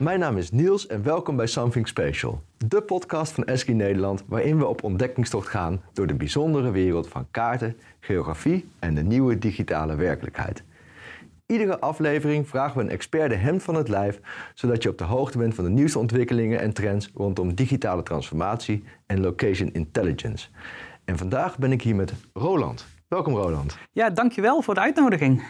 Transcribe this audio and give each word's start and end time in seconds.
Mijn 0.00 0.18
naam 0.18 0.36
is 0.36 0.50
Niels 0.50 0.86
en 0.86 1.02
welkom 1.02 1.36
bij 1.36 1.46
Something 1.46 1.88
Special, 1.88 2.42
de 2.56 2.82
podcast 2.82 3.32
van 3.32 3.44
ESCI 3.44 3.72
Nederland 3.72 4.24
waarin 4.26 4.58
we 4.58 4.66
op 4.66 4.82
ontdekkingstocht 4.82 5.48
gaan 5.48 5.82
door 5.92 6.06
de 6.06 6.14
bijzondere 6.14 6.70
wereld 6.70 7.08
van 7.08 7.26
kaarten, 7.30 7.76
geografie 8.00 8.68
en 8.78 8.94
de 8.94 9.02
nieuwe 9.02 9.38
digitale 9.38 9.94
werkelijkheid. 9.94 10.62
Iedere 11.46 11.80
aflevering 11.80 12.48
vragen 12.48 12.76
we 12.76 12.82
een 12.82 12.90
expert 12.90 13.30
de 13.30 13.36
hemd 13.36 13.62
van 13.62 13.74
het 13.74 13.88
lijf, 13.88 14.20
zodat 14.54 14.82
je 14.82 14.88
op 14.88 14.98
de 14.98 15.04
hoogte 15.04 15.38
bent 15.38 15.54
van 15.54 15.64
de 15.64 15.70
nieuwste 15.70 15.98
ontwikkelingen 15.98 16.60
en 16.60 16.72
trends 16.72 17.10
rondom 17.14 17.54
digitale 17.54 18.02
transformatie 18.02 18.84
en 19.06 19.20
location 19.20 19.72
intelligence. 19.72 20.48
En 21.04 21.18
vandaag 21.18 21.58
ben 21.58 21.72
ik 21.72 21.82
hier 21.82 21.96
met 21.96 22.12
Roland. 22.32 22.86
Welkom 23.08 23.34
Roland. 23.34 23.78
Ja, 23.92 24.10
dankjewel 24.10 24.62
voor 24.62 24.74
de 24.74 24.80
uitnodiging. 24.80 25.42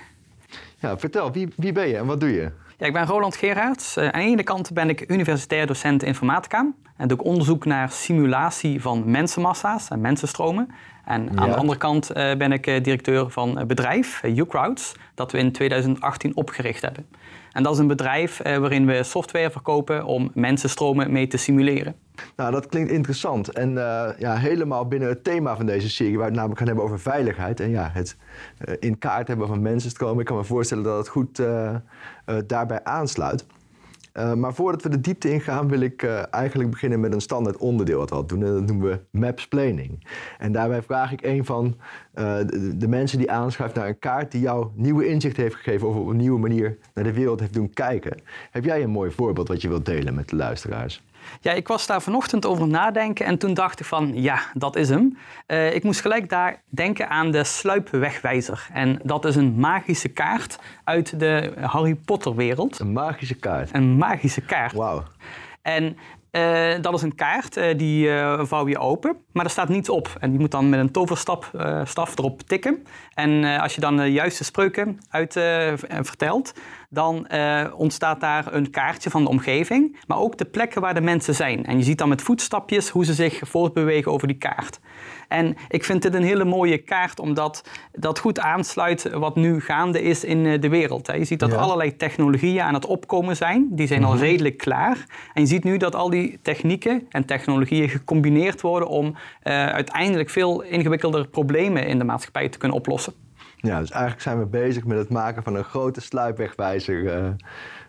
Ja, 0.78 0.98
vertel, 0.98 1.32
wie, 1.32 1.48
wie 1.56 1.72
ben 1.72 1.88
je 1.88 1.96
en 1.96 2.06
wat 2.06 2.20
doe 2.20 2.32
je? 2.32 2.50
Ja, 2.80 2.86
ik 2.86 2.92
ben 2.92 3.06
Roland 3.06 3.36
Gerards. 3.36 3.96
Uh, 3.96 4.04
aan 4.04 4.20
de 4.20 4.26
ene 4.26 4.42
kant 4.42 4.72
ben 4.72 4.88
ik 4.88 5.10
universitair 5.10 5.66
docent 5.66 6.02
informatica 6.02 6.72
en 6.96 7.08
doe 7.08 7.18
ik 7.18 7.24
onderzoek 7.24 7.64
naar 7.64 7.90
simulatie 7.90 8.82
van 8.82 9.10
mensenmassa's 9.10 9.88
en 9.88 10.00
mensenstromen. 10.00 10.68
En 11.10 11.38
aan 11.38 11.48
de 11.48 11.56
andere 11.56 11.78
kant 11.78 12.16
uh, 12.16 12.34
ben 12.34 12.52
ik 12.52 12.66
uh, 12.66 12.82
directeur 12.82 13.30
van 13.30 13.58
een 13.58 13.66
bedrijf, 13.66 14.22
UCrowds, 14.22 14.94
dat 15.14 15.32
we 15.32 15.38
in 15.38 15.52
2018 15.52 16.36
opgericht 16.36 16.82
hebben. 16.82 17.06
En 17.52 17.62
dat 17.62 17.72
is 17.72 17.78
een 17.78 17.86
bedrijf 17.86 18.40
waarin 18.42 18.86
we 18.86 19.02
software 19.02 19.50
verkopen 19.50 20.04
om 20.04 20.30
mensenstromen 20.34 21.12
mee 21.12 21.26
te 21.26 21.36
simuleren. 21.36 21.94
Nou, 22.36 22.52
dat 22.52 22.66
klinkt 22.66 22.90
interessant. 22.90 23.48
En 23.48 23.70
uh, 23.70 24.08
ja, 24.18 24.36
helemaal 24.36 24.86
binnen 24.86 25.08
het 25.08 25.24
thema 25.24 25.56
van 25.56 25.66
deze 25.66 25.88
serie, 25.88 26.12
waar 26.12 26.20
we 26.20 26.24
het 26.24 26.34
namelijk 26.34 26.58
gaan 26.58 26.68
hebben 26.68 26.84
over 26.84 27.00
veiligheid. 27.00 27.60
En 27.60 27.70
ja, 27.70 27.90
het 27.92 28.16
uh, 28.68 28.74
in 28.78 28.98
kaart 28.98 29.28
hebben 29.28 29.46
van 29.46 29.62
mensenstromen. 29.62 30.20
Ik 30.20 30.26
kan 30.26 30.36
me 30.36 30.44
voorstellen 30.44 30.84
dat 30.84 30.96
het 30.96 31.08
goed 31.08 31.38
uh, 31.38 31.74
daarbij 32.46 32.84
aansluit. 32.84 33.46
Maar 34.34 34.54
voordat 34.54 34.82
we 34.82 34.88
de 34.88 35.00
diepte 35.00 35.32
ingaan, 35.32 35.68
wil 35.68 35.80
ik 35.80 36.02
eigenlijk 36.30 36.70
beginnen 36.70 37.00
met 37.00 37.12
een 37.12 37.20
standaard 37.20 37.56
onderdeel 37.56 37.98
wat 37.98 38.10
we 38.10 38.26
doen. 38.26 38.44
En 38.44 38.52
dat 38.52 38.66
noemen 38.66 38.90
we 38.90 39.18
mapsplaining. 39.18 40.06
En 40.38 40.52
daarbij 40.52 40.82
vraag 40.82 41.12
ik 41.12 41.22
een 41.22 41.44
van 41.44 41.76
de, 42.12 42.74
de, 42.76 42.88
mensen 42.88 43.18
die 43.18 43.30
aanschuift 43.30 43.74
naar 43.74 43.88
een 43.88 43.98
kaart 43.98 44.32
die 44.32 44.40
jou 44.40 44.68
nieuwe 44.74 45.06
inzicht 45.06 45.36
heeft 45.36 45.54
gegeven 45.54 45.88
of 45.88 45.96
op 45.96 46.06
een 46.06 46.16
nieuwe 46.16 46.38
manier 46.38 46.78
naar 46.94 47.04
de 47.04 47.12
wereld 47.12 47.40
heeft 47.40 47.54
doen 47.54 47.70
kijken. 47.70 48.20
Heb 48.50 48.64
jij 48.64 48.82
een 48.82 48.90
mooi 48.90 49.10
voorbeeld 49.10 49.48
wat 49.48 49.62
je 49.62 49.68
wilt 49.68 49.84
delen 49.86 50.14
met 50.14 50.28
de 50.28 50.36
luisteraars? 50.36 51.02
Ja, 51.40 51.52
ik 51.52 51.68
was 51.68 51.86
daar 51.86 52.02
vanochtend 52.02 52.46
over 52.46 52.66
nadenken 52.66 53.26
en 53.26 53.38
toen 53.38 53.54
dacht 53.54 53.80
ik 53.80 53.86
van 53.86 54.22
ja, 54.22 54.40
dat 54.54 54.76
is 54.76 54.88
hem. 54.88 55.18
Uh, 55.46 55.74
ik 55.74 55.82
moest 55.82 56.00
gelijk 56.00 56.28
daar 56.28 56.62
denken 56.68 57.08
aan 57.08 57.30
de 57.30 57.44
sluipwegwijzer. 57.44 58.68
En 58.72 59.00
dat 59.02 59.24
is 59.24 59.36
een 59.36 59.54
magische 59.54 60.08
kaart 60.08 60.58
uit 60.84 61.20
de 61.20 61.52
Harry 61.60 61.94
Potter 61.94 62.34
wereld. 62.34 62.78
Een 62.78 62.92
magische 62.92 63.34
kaart? 63.34 63.74
Een 63.74 63.96
magische 63.96 64.40
kaart. 64.40 64.72
Wauw. 64.72 65.02
En 65.62 65.96
uh, 66.32 66.70
dat 66.80 66.94
is 66.94 67.02
een 67.02 67.14
kaart, 67.14 67.56
uh, 67.56 67.64
die 67.76 68.06
uh, 68.06 68.40
vouw 68.44 68.68
je 68.68 68.78
open, 68.78 69.16
maar 69.32 69.44
er 69.44 69.50
staat 69.50 69.68
niets 69.68 69.88
op. 69.88 70.16
En 70.20 70.32
je 70.32 70.38
moet 70.38 70.50
dan 70.50 70.68
met 70.68 70.80
een 70.80 70.90
toverstaf 70.90 71.52
staf 71.84 72.18
erop 72.18 72.42
tikken. 72.42 72.86
En 73.14 73.44
als 73.44 73.74
je 73.74 73.80
dan 73.80 73.96
de 73.96 74.12
juiste 74.12 74.44
spreuken 74.44 75.00
uit 75.08 75.32
vertelt, 76.00 76.54
dan 76.92 77.26
ontstaat 77.76 78.20
daar 78.20 78.54
een 78.54 78.70
kaartje 78.70 79.10
van 79.10 79.22
de 79.22 79.28
omgeving, 79.28 79.96
maar 80.06 80.18
ook 80.18 80.38
de 80.38 80.44
plekken 80.44 80.80
waar 80.80 80.94
de 80.94 81.00
mensen 81.00 81.34
zijn. 81.34 81.66
En 81.66 81.76
je 81.76 81.84
ziet 81.84 81.98
dan 81.98 82.08
met 82.08 82.22
voetstapjes 82.22 82.88
hoe 82.88 83.04
ze 83.04 83.14
zich 83.14 83.40
voortbewegen 83.42 84.12
over 84.12 84.28
die 84.28 84.36
kaart. 84.36 84.80
En 85.30 85.56
ik 85.68 85.84
vind 85.84 86.02
dit 86.02 86.14
een 86.14 86.22
hele 86.22 86.44
mooie 86.44 86.78
kaart, 86.78 87.20
omdat 87.20 87.68
dat 87.92 88.18
goed 88.18 88.38
aansluit 88.38 89.10
wat 89.10 89.36
nu 89.36 89.60
gaande 89.60 90.02
is 90.02 90.24
in 90.24 90.46
eh, 90.46 90.60
de 90.60 90.68
wereld. 90.68 91.06
Je 91.06 91.24
ziet 91.24 91.40
dat 91.40 91.50
ja. 91.50 91.56
allerlei 91.56 91.96
technologieën 91.96 92.62
aan 92.62 92.74
het 92.74 92.86
opkomen 92.86 93.36
zijn. 93.36 93.68
Die 93.70 93.86
zijn 93.86 94.04
al 94.04 94.12
mhm. 94.12 94.22
redelijk 94.22 94.56
klaar. 94.56 95.06
En 95.34 95.42
je 95.42 95.48
ziet 95.48 95.64
nu 95.64 95.76
dat 95.76 95.94
al 95.94 96.10
die 96.10 96.38
technieken 96.42 97.06
en 97.08 97.24
technologieën 97.24 97.88
gecombineerd 97.88 98.60
worden 98.60 98.88
om 98.88 99.06
uh, 99.06 99.14
uiteindelijk 99.66 100.30
veel 100.30 100.62
ingewikkelder 100.62 101.28
problemen 101.28 101.86
in 101.86 101.98
de 101.98 102.04
maatschappij 102.04 102.48
te 102.48 102.58
kunnen 102.58 102.76
oplossen. 102.76 103.12
Ja, 103.62 103.80
dus 103.80 103.90
eigenlijk 103.90 104.22
zijn 104.22 104.38
we 104.38 104.46
bezig 104.46 104.84
met 104.84 104.98
het 104.98 105.08
maken 105.08 105.42
van 105.42 105.54
een 105.54 105.64
grote 105.64 106.00
sluipwegwijzer. 106.00 107.02
Uh, 107.02 107.30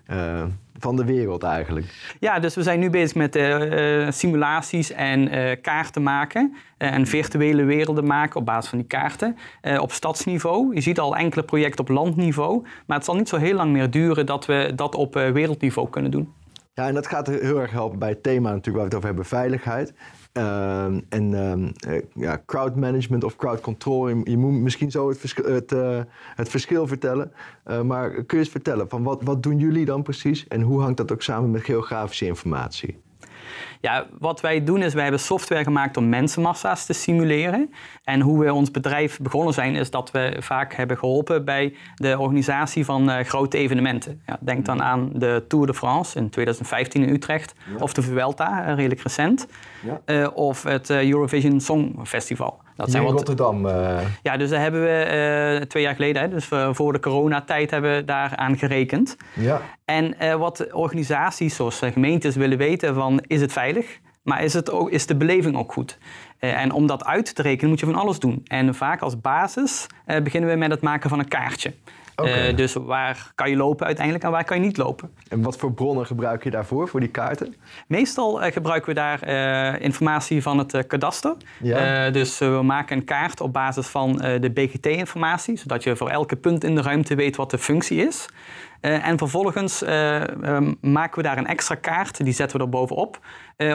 uh, 0.07 0.43
van 0.79 0.95
de 0.95 1.05
wereld 1.05 1.43
eigenlijk. 1.43 2.13
Ja, 2.19 2.39
dus 2.39 2.55
we 2.55 2.63
zijn 2.63 2.79
nu 2.79 2.89
bezig 2.89 3.15
met 3.15 3.35
uh, 3.35 4.11
simulaties 4.11 4.91
en 4.91 5.29
kaarten 5.61 6.03
maken. 6.03 6.55
en 6.77 7.07
virtuele 7.07 7.63
werelden 7.63 8.07
maken 8.07 8.39
op 8.39 8.45
basis 8.45 8.69
van 8.69 8.77
die 8.77 8.87
kaarten. 8.87 9.37
op 9.79 9.91
stadsniveau. 9.91 10.75
Je 10.75 10.81
ziet 10.81 10.99
al 10.99 11.15
enkele 11.15 11.43
projecten 11.43 11.79
op 11.79 11.89
landniveau. 11.89 12.61
Maar 12.85 12.97
het 12.97 13.05
zal 13.05 13.15
niet 13.15 13.29
zo 13.29 13.37
heel 13.37 13.55
lang 13.55 13.71
meer 13.71 13.89
duren 13.89 14.25
dat 14.25 14.45
we 14.45 14.71
dat 14.75 14.95
op 14.95 15.13
wereldniveau 15.13 15.89
kunnen 15.89 16.11
doen. 16.11 16.33
Ja, 16.73 16.87
en 16.87 16.93
dat 16.93 17.07
gaat 17.07 17.27
heel 17.27 17.59
erg 17.59 17.71
helpen 17.71 17.99
bij 17.99 18.09
het 18.09 18.23
thema 18.23 18.51
natuurlijk 18.51 18.65
waar 18.65 18.75
we 18.75 18.83
het 18.83 18.95
over 18.95 19.07
hebben, 19.07 19.25
veiligheid. 19.25 19.93
Uh, 20.33 20.85
en 21.09 21.31
uh, 21.87 21.99
ja, 22.13 22.41
crowd 22.45 22.75
management 22.75 23.23
of 23.23 23.35
crowd 23.35 23.61
control. 23.61 24.07
Je, 24.07 24.37
moet 24.37 24.51
misschien 24.51 24.91
zo 24.91 25.09
het, 25.09 25.17
verschil, 25.17 25.45
het, 25.45 25.71
uh, 25.71 25.99
het 26.35 26.49
verschil 26.49 26.87
vertellen. 26.87 27.31
Uh, 27.67 27.81
maar 27.81 28.11
kun 28.11 28.25
je 28.27 28.37
eens 28.37 28.49
vertellen, 28.49 28.89
van 28.89 29.03
wat, 29.03 29.21
wat 29.23 29.43
doen 29.43 29.59
jullie 29.59 29.85
dan 29.85 30.03
precies? 30.03 30.47
En 30.47 30.61
hoe 30.61 30.81
hangt 30.81 30.97
dat 30.97 31.11
ook 31.11 31.21
samen 31.21 31.51
met 31.51 31.63
geografische 31.63 32.25
informatie? 32.25 32.99
Ja, 33.81 34.07
wat 34.19 34.41
wij 34.41 34.63
doen 34.63 34.81
is, 34.81 34.93
wij 34.93 35.03
hebben 35.03 35.21
software 35.21 35.63
gemaakt 35.63 35.97
om 35.97 36.09
mensenmassa's 36.09 36.85
te 36.85 36.93
simuleren. 36.93 37.73
En 38.03 38.21
hoe 38.21 38.39
we 38.43 38.53
ons 38.53 38.71
bedrijf 38.71 39.19
begonnen 39.19 39.53
zijn, 39.53 39.75
is 39.75 39.89
dat 39.89 40.11
we 40.11 40.35
vaak 40.39 40.73
hebben 40.73 40.97
geholpen 40.97 41.45
bij 41.45 41.75
de 41.95 42.19
organisatie 42.19 42.85
van 42.85 43.09
uh, 43.09 43.19
grote 43.19 43.57
evenementen. 43.57 44.21
Ja, 44.25 44.37
denk 44.39 44.65
dan 44.65 44.83
aan 44.83 45.09
de 45.13 45.45
Tour 45.47 45.65
de 45.65 45.73
France 45.73 46.17
in 46.17 46.29
2015 46.29 47.03
in 47.03 47.13
Utrecht, 47.13 47.53
ja. 47.75 47.83
of 47.83 47.93
de 47.93 48.01
Vuelta, 48.01 48.61
uh, 48.67 48.75
redelijk 48.75 49.01
recent, 49.01 49.47
ja. 49.81 50.01
uh, 50.05 50.27
of 50.33 50.63
het 50.63 50.89
Eurovision 50.89 51.59
Song 51.59 51.99
Festival. 52.03 52.60
Dat 52.81 52.91
zijn 52.91 53.03
in 53.03 53.11
Rotterdam. 53.11 53.65
Uh... 53.65 53.99
Ja, 54.23 54.37
dus 54.37 54.49
daar 54.49 54.61
hebben 54.61 54.81
we 54.81 55.59
uh, 55.59 55.65
twee 55.65 55.83
jaar 55.83 55.95
geleden, 55.95 56.21
hè, 56.21 56.29
dus 56.29 56.49
voor 56.71 56.93
de 56.93 56.99
coronatijd, 56.99 57.71
hebben 57.71 57.95
we 57.95 58.05
daaraan 58.05 58.57
gerekend. 58.57 59.17
Ja. 59.33 59.61
En 59.85 60.15
uh, 60.21 60.35
wat 60.35 60.73
organisaties 60.73 61.55
zoals 61.55 61.79
gemeentes 61.83 62.35
willen 62.35 62.57
weten 62.57 62.95
van, 62.95 63.23
is 63.27 63.41
het 63.41 63.51
veilig? 63.51 63.99
Maar 64.23 64.43
is, 64.43 64.53
het 64.53 64.71
ook, 64.71 64.89
is 64.89 65.05
de 65.05 65.15
beleving 65.15 65.57
ook 65.57 65.73
goed? 65.73 65.97
en 66.39 66.71
om 66.71 66.87
dat 66.87 67.05
uit 67.05 67.35
te 67.35 67.41
rekenen 67.41 67.69
moet 67.69 67.79
je 67.79 67.85
van 67.85 67.95
alles 67.95 68.19
doen. 68.19 68.41
En 68.47 68.75
vaak 68.75 69.01
als 69.01 69.21
basis 69.21 69.87
beginnen 70.23 70.49
we 70.49 70.55
met 70.55 70.71
het 70.71 70.81
maken 70.81 71.09
van 71.09 71.19
een 71.19 71.27
kaartje. 71.27 71.73
Okay. 72.15 72.49
Uh, 72.49 72.55
dus 72.55 72.73
waar 72.73 73.31
kan 73.35 73.49
je 73.49 73.55
lopen 73.55 73.85
uiteindelijk 73.85 74.25
en 74.25 74.31
waar 74.31 74.43
kan 74.43 74.59
je 74.59 74.65
niet 74.65 74.77
lopen. 74.77 75.11
En 75.29 75.41
wat 75.41 75.57
voor 75.57 75.73
bronnen 75.73 76.05
gebruik 76.05 76.43
je 76.43 76.49
daarvoor, 76.49 76.87
voor 76.87 76.99
die 76.99 77.09
kaarten? 77.09 77.55
Meestal 77.87 78.45
uh, 78.45 78.51
gebruiken 78.51 78.89
we 78.89 78.95
daar 78.95 79.27
uh, 79.27 79.81
informatie 79.81 80.41
van 80.41 80.57
het 80.57 80.87
kadaster. 80.87 81.35
Ja. 81.61 82.09
dus 82.09 82.37
we 82.37 82.61
maken 82.63 82.97
een 82.97 83.03
kaart 83.03 83.41
op 83.41 83.53
basis 83.53 83.87
van 83.87 84.17
de 84.17 84.51
BGT-informatie, 84.53 85.57
zodat 85.57 85.83
je 85.83 85.95
voor 85.95 86.09
elke 86.09 86.35
punt 86.35 86.63
in 86.63 86.75
de 86.75 86.81
ruimte 86.81 87.15
weet 87.15 87.35
wat 87.35 87.51
de 87.51 87.57
functie 87.57 88.05
is. 88.07 88.25
en 88.81 89.17
vervolgens 89.17 89.81
um, 89.81 90.77
maken 90.81 91.15
we 91.15 91.23
daar 91.23 91.37
een 91.37 91.47
extra 91.47 91.75
kaart, 91.75 92.23
die 92.23 92.33
zetten 92.33 92.57
we 92.57 92.63
er 92.63 92.69
bovenop, 92.69 93.19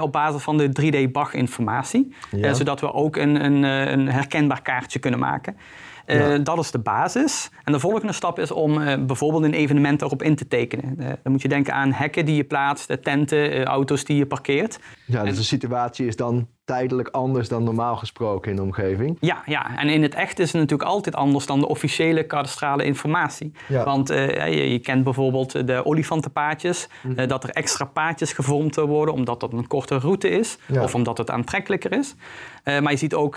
op 0.01 0.13
basis 0.13 0.43
van 0.43 0.59
de 0.59 0.69
3D-BAG-informatie. 0.81 2.15
Ja. 2.31 2.55
zodat 2.55 2.81
we 2.81 2.93
ook 2.93 3.17
een, 3.17 3.45
een, 3.45 3.63
een 3.63 4.09
herkenbaar 4.09 4.63
kaartje 4.63 4.99
kunnen 4.99 5.21
maken. 5.21 5.57
Uh, 6.07 6.39
dat 6.43 6.59
is 6.59 6.71
de 6.71 6.79
basis. 6.79 7.51
En 7.65 7.73
de 7.73 7.81
volgende 7.81 8.13
stap 8.13 8.39
is 8.39 8.51
om 8.51 8.79
uh, 8.79 8.95
bijvoorbeeld 9.07 9.45
een 9.45 9.55
evenement 9.55 10.03
erop 10.03 10.23
in 10.23 10.37
te 10.37 10.49
tekenen. 10.49 10.97
Uh, 10.99 11.07
dan 11.23 11.33
moet 11.33 11.43
je 11.43 11.49
denken 11.49 11.75
aan 11.75 11.93
hekken 11.93 12.25
die 12.25 12.37
je 12.37 12.45
plaatst, 12.45 13.03
tenten, 13.03 13.65
auto's 13.65 14.05
die 14.05 14.17
je 14.17 14.27
parkeert. 14.27 14.79
Ja, 15.07 15.25
dus 15.25 15.37
de 15.37 15.43
situatie 15.43 16.07
is 16.07 16.17
dan 16.17 16.49
tijdelijk 16.67 17.09
anders 17.09 17.49
dan 17.49 17.65
normaal 17.65 17.97
gesproken 17.97 18.51
in 18.51 18.57
de 18.57 18.63
omgeving. 18.63 19.17
Ja, 19.21 19.43
ja, 19.47 19.79
en 19.79 19.89
in 19.89 20.03
het 20.03 20.15
echt 20.15 20.39
is 20.39 20.53
het 20.53 20.61
natuurlijk 20.61 20.89
altijd 20.89 21.15
anders 21.15 21.47
dan 21.47 21.61
de 21.61 21.69
officiële 21.69 22.23
kadastrale 22.23 22.85
informatie. 22.85 23.53
Ja. 23.69 23.85
Want 23.85 24.11
uh, 24.11 24.47
je, 24.55 24.73
je, 24.73 24.79
kent 24.79 25.05
bijvoorbeeld 25.05 25.67
de 25.67 25.85
olifantenpaadjes, 25.85 26.89
mm. 27.03 27.19
uh, 27.19 27.29
dat 27.29 27.45
er 27.45 27.51
extra 27.51 27.85
paadjes 27.85 28.33
gevormd 28.33 28.75
worden 28.77 29.15
omdat 29.15 29.41
dat 29.41 29.53
een 29.53 29.67
korte 29.67 29.99
route 29.99 30.29
is 30.29 30.59
ja. 30.67 30.83
of 30.83 30.95
omdat 30.95 31.19
het 31.19 31.31
aantrekkelijker 31.31 31.93
is. 31.93 32.15
Uh, 32.69 32.81
maar 32.81 32.93
je 32.93 32.99
ziet 32.99 33.15
ook, 33.15 33.37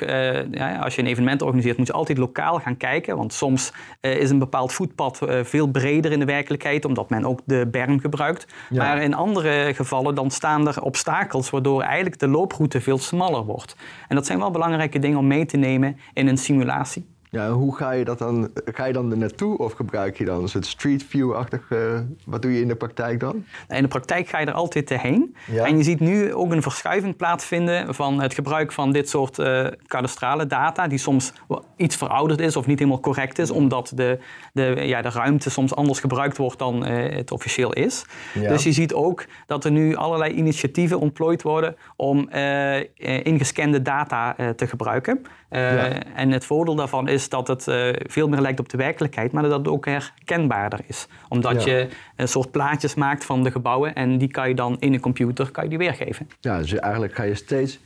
ja, 0.52 0.80
als 0.84 0.96
je 0.96 1.02
een 1.02 1.08
evenement 1.08 1.42
organiseert, 1.42 1.78
moet 1.78 1.88
je 1.88 1.94
altijd 1.94 2.18
lokaal 2.18 2.60
gaan 2.60 2.78
kijken. 2.78 3.18
Want 3.18 3.34
soms 3.34 3.74
is 4.02 4.30
een 4.30 4.40
bepaald 4.40 4.74
voetpad 4.74 5.20
veel 5.44 5.68
breder 5.68 6.12
in 6.12 6.20
de 6.20 6.26
werkelijkheid, 6.26 6.86
omdat 6.86 7.10
men 7.10 7.26
ook 7.26 7.40
de 7.46 7.68
berm 7.72 8.00
gebruikt. 8.00 8.48
Ja. 8.70 8.84
Maar 8.84 9.02
in 9.02 9.14
andere 9.14 9.74
gevallen 9.76 10.16
dan 10.16 10.32
staan 10.32 10.68
er 10.68 10.82
obstakels, 10.82 11.50
waardoor 11.50 11.82
eigenlijk 11.82 12.20
de 12.20 12.28
looproute 12.28 12.82
veel 12.82 12.98
smaller 12.98 13.44
wordt. 13.44 13.76
En 14.08 14.16
dat 14.16 14.26
zijn 14.26 14.40
wel 14.40 14.52
belangrijke 14.52 15.00
dingen 15.00 15.18
om 15.18 15.28
mee 15.28 15.46
te 15.46 15.58
nemen 15.58 15.98
in 16.14 16.28
een 16.28 16.38
simulatie. 16.38 17.08
Ja, 17.32 17.52
hoe 17.52 17.76
ga 17.76 17.92
je 17.92 18.06
dat 18.06 18.18
dan? 18.18 18.50
Ga 18.66 18.86
je 18.86 18.94
dan 18.94 19.12
er 19.12 19.18
naartoe 19.18 19.58
of 19.58 19.74
gebruik 19.74 20.18
je 20.18 20.26
dan 20.26 20.42
een 20.42 20.48
soort 20.48 20.66
street 20.66 21.04
view-achtig? 21.04 21.70
Uh, 21.70 22.00
wat 22.26 22.42
doe 22.42 22.54
je 22.54 22.62
in 22.62 22.68
de 22.68 22.76
praktijk 22.76 23.20
dan? 23.20 23.46
In 23.68 23.82
de 23.82 23.88
praktijk 23.88 24.28
ga 24.28 24.40
je 24.40 24.46
er 24.46 24.54
altijd 24.54 24.90
heen. 24.90 25.36
Ja. 25.52 25.66
En 25.66 25.78
je 25.78 25.84
ziet 25.84 26.00
nu 26.00 26.34
ook 26.34 26.52
een 26.52 26.62
verschuiving 26.62 27.16
plaatsvinden 27.16 27.96
van 27.96 28.22
het 28.22 28.34
gebruik 28.34 28.72
van 28.72 28.92
dit 28.92 29.10
soort 29.10 29.38
uh, 29.38 29.68
kadastrale 29.88 30.48
data, 30.48 30.88
die 30.88 30.98
soms 30.98 31.34
iets 31.76 31.96
verouderd 31.96 32.40
is 32.40 32.56
of 32.56 32.66
niet 32.66 32.80
helemaal 32.80 33.00
correct 33.00 33.40
is, 33.40 33.52
omdat 33.52 33.92
de, 33.96 34.20
de, 34.54 34.76
ja, 34.82 35.02
de 35.02 35.10
ruimte 35.10 35.50
soms 35.50 35.76
anders 35.76 36.00
gebruikt 36.00 36.38
wordt 36.38 36.60
dan 36.60 36.88
uh, 36.88 37.16
het 37.16 37.32
officieel 37.32 37.74
is. 37.74 38.06
Ja. 38.34 38.48
Dus 38.48 38.64
je 38.64 38.72
ziet 38.72 38.94
ook 38.94 39.26
dat 39.46 39.66
er 39.66 39.72
nu 39.72 39.96
allerlei 39.96 40.34
initiatieven 40.34 41.00
ontplooid 41.00 41.42
worden 41.42 41.76
om 41.96 42.30
ingescande 43.24 43.82
data 43.82 44.36
te 44.56 44.68
gebruiken. 44.68 45.22
Ja. 45.50 46.04
En 46.16 46.32
het 46.32 46.46
voordeel 46.46 46.76
daarvan 46.76 47.08
is 47.08 47.19
is 47.20 47.30
dat 47.30 47.48
het 47.48 47.68
uh, 47.68 47.90
veel 48.08 48.28
meer 48.28 48.42
lijkt 48.42 48.60
op 48.60 48.70
de 48.70 48.78
werkelijkheid, 48.78 49.32
maar 49.32 49.44
dat 49.44 49.52
het 49.52 49.68
ook 49.68 49.86
herkenbaarder 49.86 50.80
is. 50.88 51.08
Omdat 51.28 51.64
je 51.64 51.88
een 52.16 52.28
soort 52.28 52.52
plaatjes 52.52 52.96
maakt 52.96 53.26
van 53.26 53.44
de 53.44 53.52
gebouwen 53.52 53.96
en 53.96 54.18
die 54.18 54.32
kan 54.32 54.50
je 54.50 54.56
dan 54.56 54.78
in 54.80 54.94
een 54.94 55.00
computer 55.00 55.52
kan 55.52 55.64
je 55.64 55.70
die 55.70 55.78
weergeven. 55.78 56.28
Ja, 56.40 56.58
dus 56.58 56.74
eigenlijk 56.74 57.16
ga 57.16 57.24
je 57.24 57.36
steeds 57.36 57.80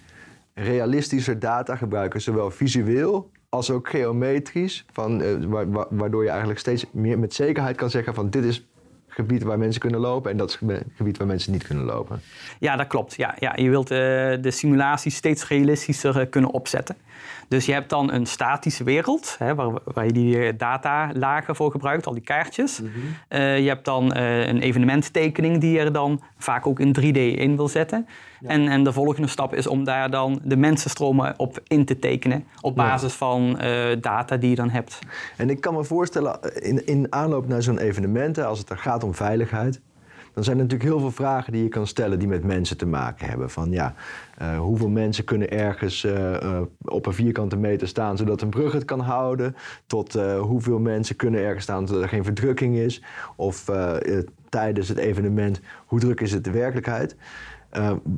realistischer 0.53 1.39
data 1.39 1.75
gebruiken, 1.75 2.21
zowel 2.21 2.51
visueel 2.51 3.31
als 3.49 3.71
ook 3.71 3.89
geometrisch, 3.89 4.85
van, 4.91 5.21
uh, 5.21 5.63
waardoor 5.89 6.23
je 6.23 6.29
eigenlijk 6.29 6.59
steeds 6.59 6.85
meer 6.91 7.19
met 7.19 7.33
zekerheid 7.33 7.75
kan 7.75 7.89
zeggen 7.89 8.13
van 8.13 8.29
dit 8.29 8.43
is 8.43 8.65
gebied 9.07 9.43
waar 9.43 9.57
mensen 9.57 9.81
kunnen 9.81 9.99
lopen 9.99 10.31
en 10.31 10.37
dat 10.37 10.49
is 10.49 10.57
het 10.67 10.83
gebied 10.95 11.17
waar 11.17 11.27
mensen 11.27 11.51
niet 11.51 11.67
kunnen 11.67 11.85
lopen. 11.85 12.21
Ja, 12.59 12.75
dat 12.75 12.87
klopt. 12.87 13.15
Ja, 13.15 13.35
ja, 13.39 13.53
je 13.55 13.69
wilt 13.69 13.91
uh, 13.91 13.97
de 14.41 14.51
simulatie 14.51 15.11
steeds 15.11 15.47
realistischer 15.47 16.19
uh, 16.19 16.29
kunnen 16.29 16.51
opzetten. 16.51 16.95
Dus 17.47 17.65
je 17.65 17.73
hebt 17.73 17.89
dan 17.89 18.11
een 18.11 18.25
statische 18.25 18.83
wereld, 18.83 19.35
hè, 19.39 19.55
waar, 19.55 19.71
waar, 19.83 20.05
je 20.05 20.11
die 20.11 20.37
eh, 20.37 20.53
datalagen 20.57 21.55
voor 21.55 21.71
gebruikt, 21.71 22.05
al 22.05 22.13
die 22.13 22.23
kaartjes. 22.23 22.81
Mm 22.81 22.91
je 23.33 23.69
hebt 23.69 23.85
dan 23.85 24.15
een 24.15 24.59
evenementtekening 24.59 25.61
die 25.61 25.71
je 25.71 25.79
er 25.79 25.93
dan 25.93 26.21
vaak 26.37 26.67
ook 26.67 26.79
in 26.79 26.95
3D 26.99 27.17
in 27.39 27.55
wil 27.55 27.67
zetten. 27.67 28.07
En, 28.41 28.67
en 28.67 28.83
de 28.83 28.93
volgende 28.93 29.27
stap 29.27 29.55
is 29.55 29.67
om 29.67 29.83
daar 29.83 30.09
dan 30.09 30.39
de 30.43 30.55
mensenstromen 30.55 31.33
op 31.37 31.59
in 31.67 31.85
te 31.85 31.99
tekenen. 31.99 32.45
Op 32.61 32.75
basis 32.75 33.13
van 33.13 33.59
data 34.01 34.37
die 34.37 34.49
je 34.49 34.55
dan 34.55 34.69
hebt. 34.69 34.99
En 35.37 35.49
ik 35.49 35.61
kan 35.61 35.73
me 35.73 35.83
voorstellen, 35.83 36.39
in, 36.61 36.85
in 36.85 37.07
aanloop 37.09 37.47
naar 37.47 37.61
zo'n 37.61 37.79
evenement, 37.79 38.37
als 38.37 38.59
het 38.59 38.69
er 38.69 38.77
gaat 38.77 39.03
om 39.03 39.15
veiligheid, 39.15 39.81
dan 40.33 40.43
zijn 40.43 40.57
er 40.57 40.63
natuurlijk 40.63 40.89
heel 40.89 40.99
veel 40.99 41.11
vragen 41.11 41.51
die 41.51 41.63
je 41.63 41.69
kan 41.69 41.87
stellen 41.87 42.19
die 42.19 42.27
met 42.27 42.43
mensen 42.43 42.77
te 42.77 42.85
maken 42.85 43.29
hebben. 43.29 43.49
Van 43.49 43.71
ja, 43.71 43.93
uh, 44.41 44.59
hoeveel 44.59 44.89
mensen 44.89 45.23
kunnen 45.23 45.51
ergens 45.51 46.03
uh, 46.03 46.31
uh, 46.31 46.61
op 46.83 47.05
een 47.05 47.13
vierkante 47.13 47.57
meter 47.57 47.87
staan 47.87 48.17
zodat 48.17 48.41
een 48.41 48.49
brug 48.49 48.73
het 48.73 48.85
kan 48.85 48.99
houden? 48.99 49.55
Tot 49.85 50.13
hoeveel 50.39 50.79
mensen 50.79 51.15
kunnen 51.15 51.41
ergens 51.41 51.63
staan 51.63 51.87
zodat 51.87 52.03
er 52.03 52.09
geen 52.09 52.23
verdrukking 52.23 52.75
is? 52.75 53.03
Of 53.35 53.71
tijdens 54.49 54.87
het 54.87 54.97
evenement, 54.97 55.61
hoe 55.85 55.99
druk 55.99 56.21
is 56.21 56.31
het 56.31 56.43
de 56.43 56.51
werkelijkheid? 56.51 57.15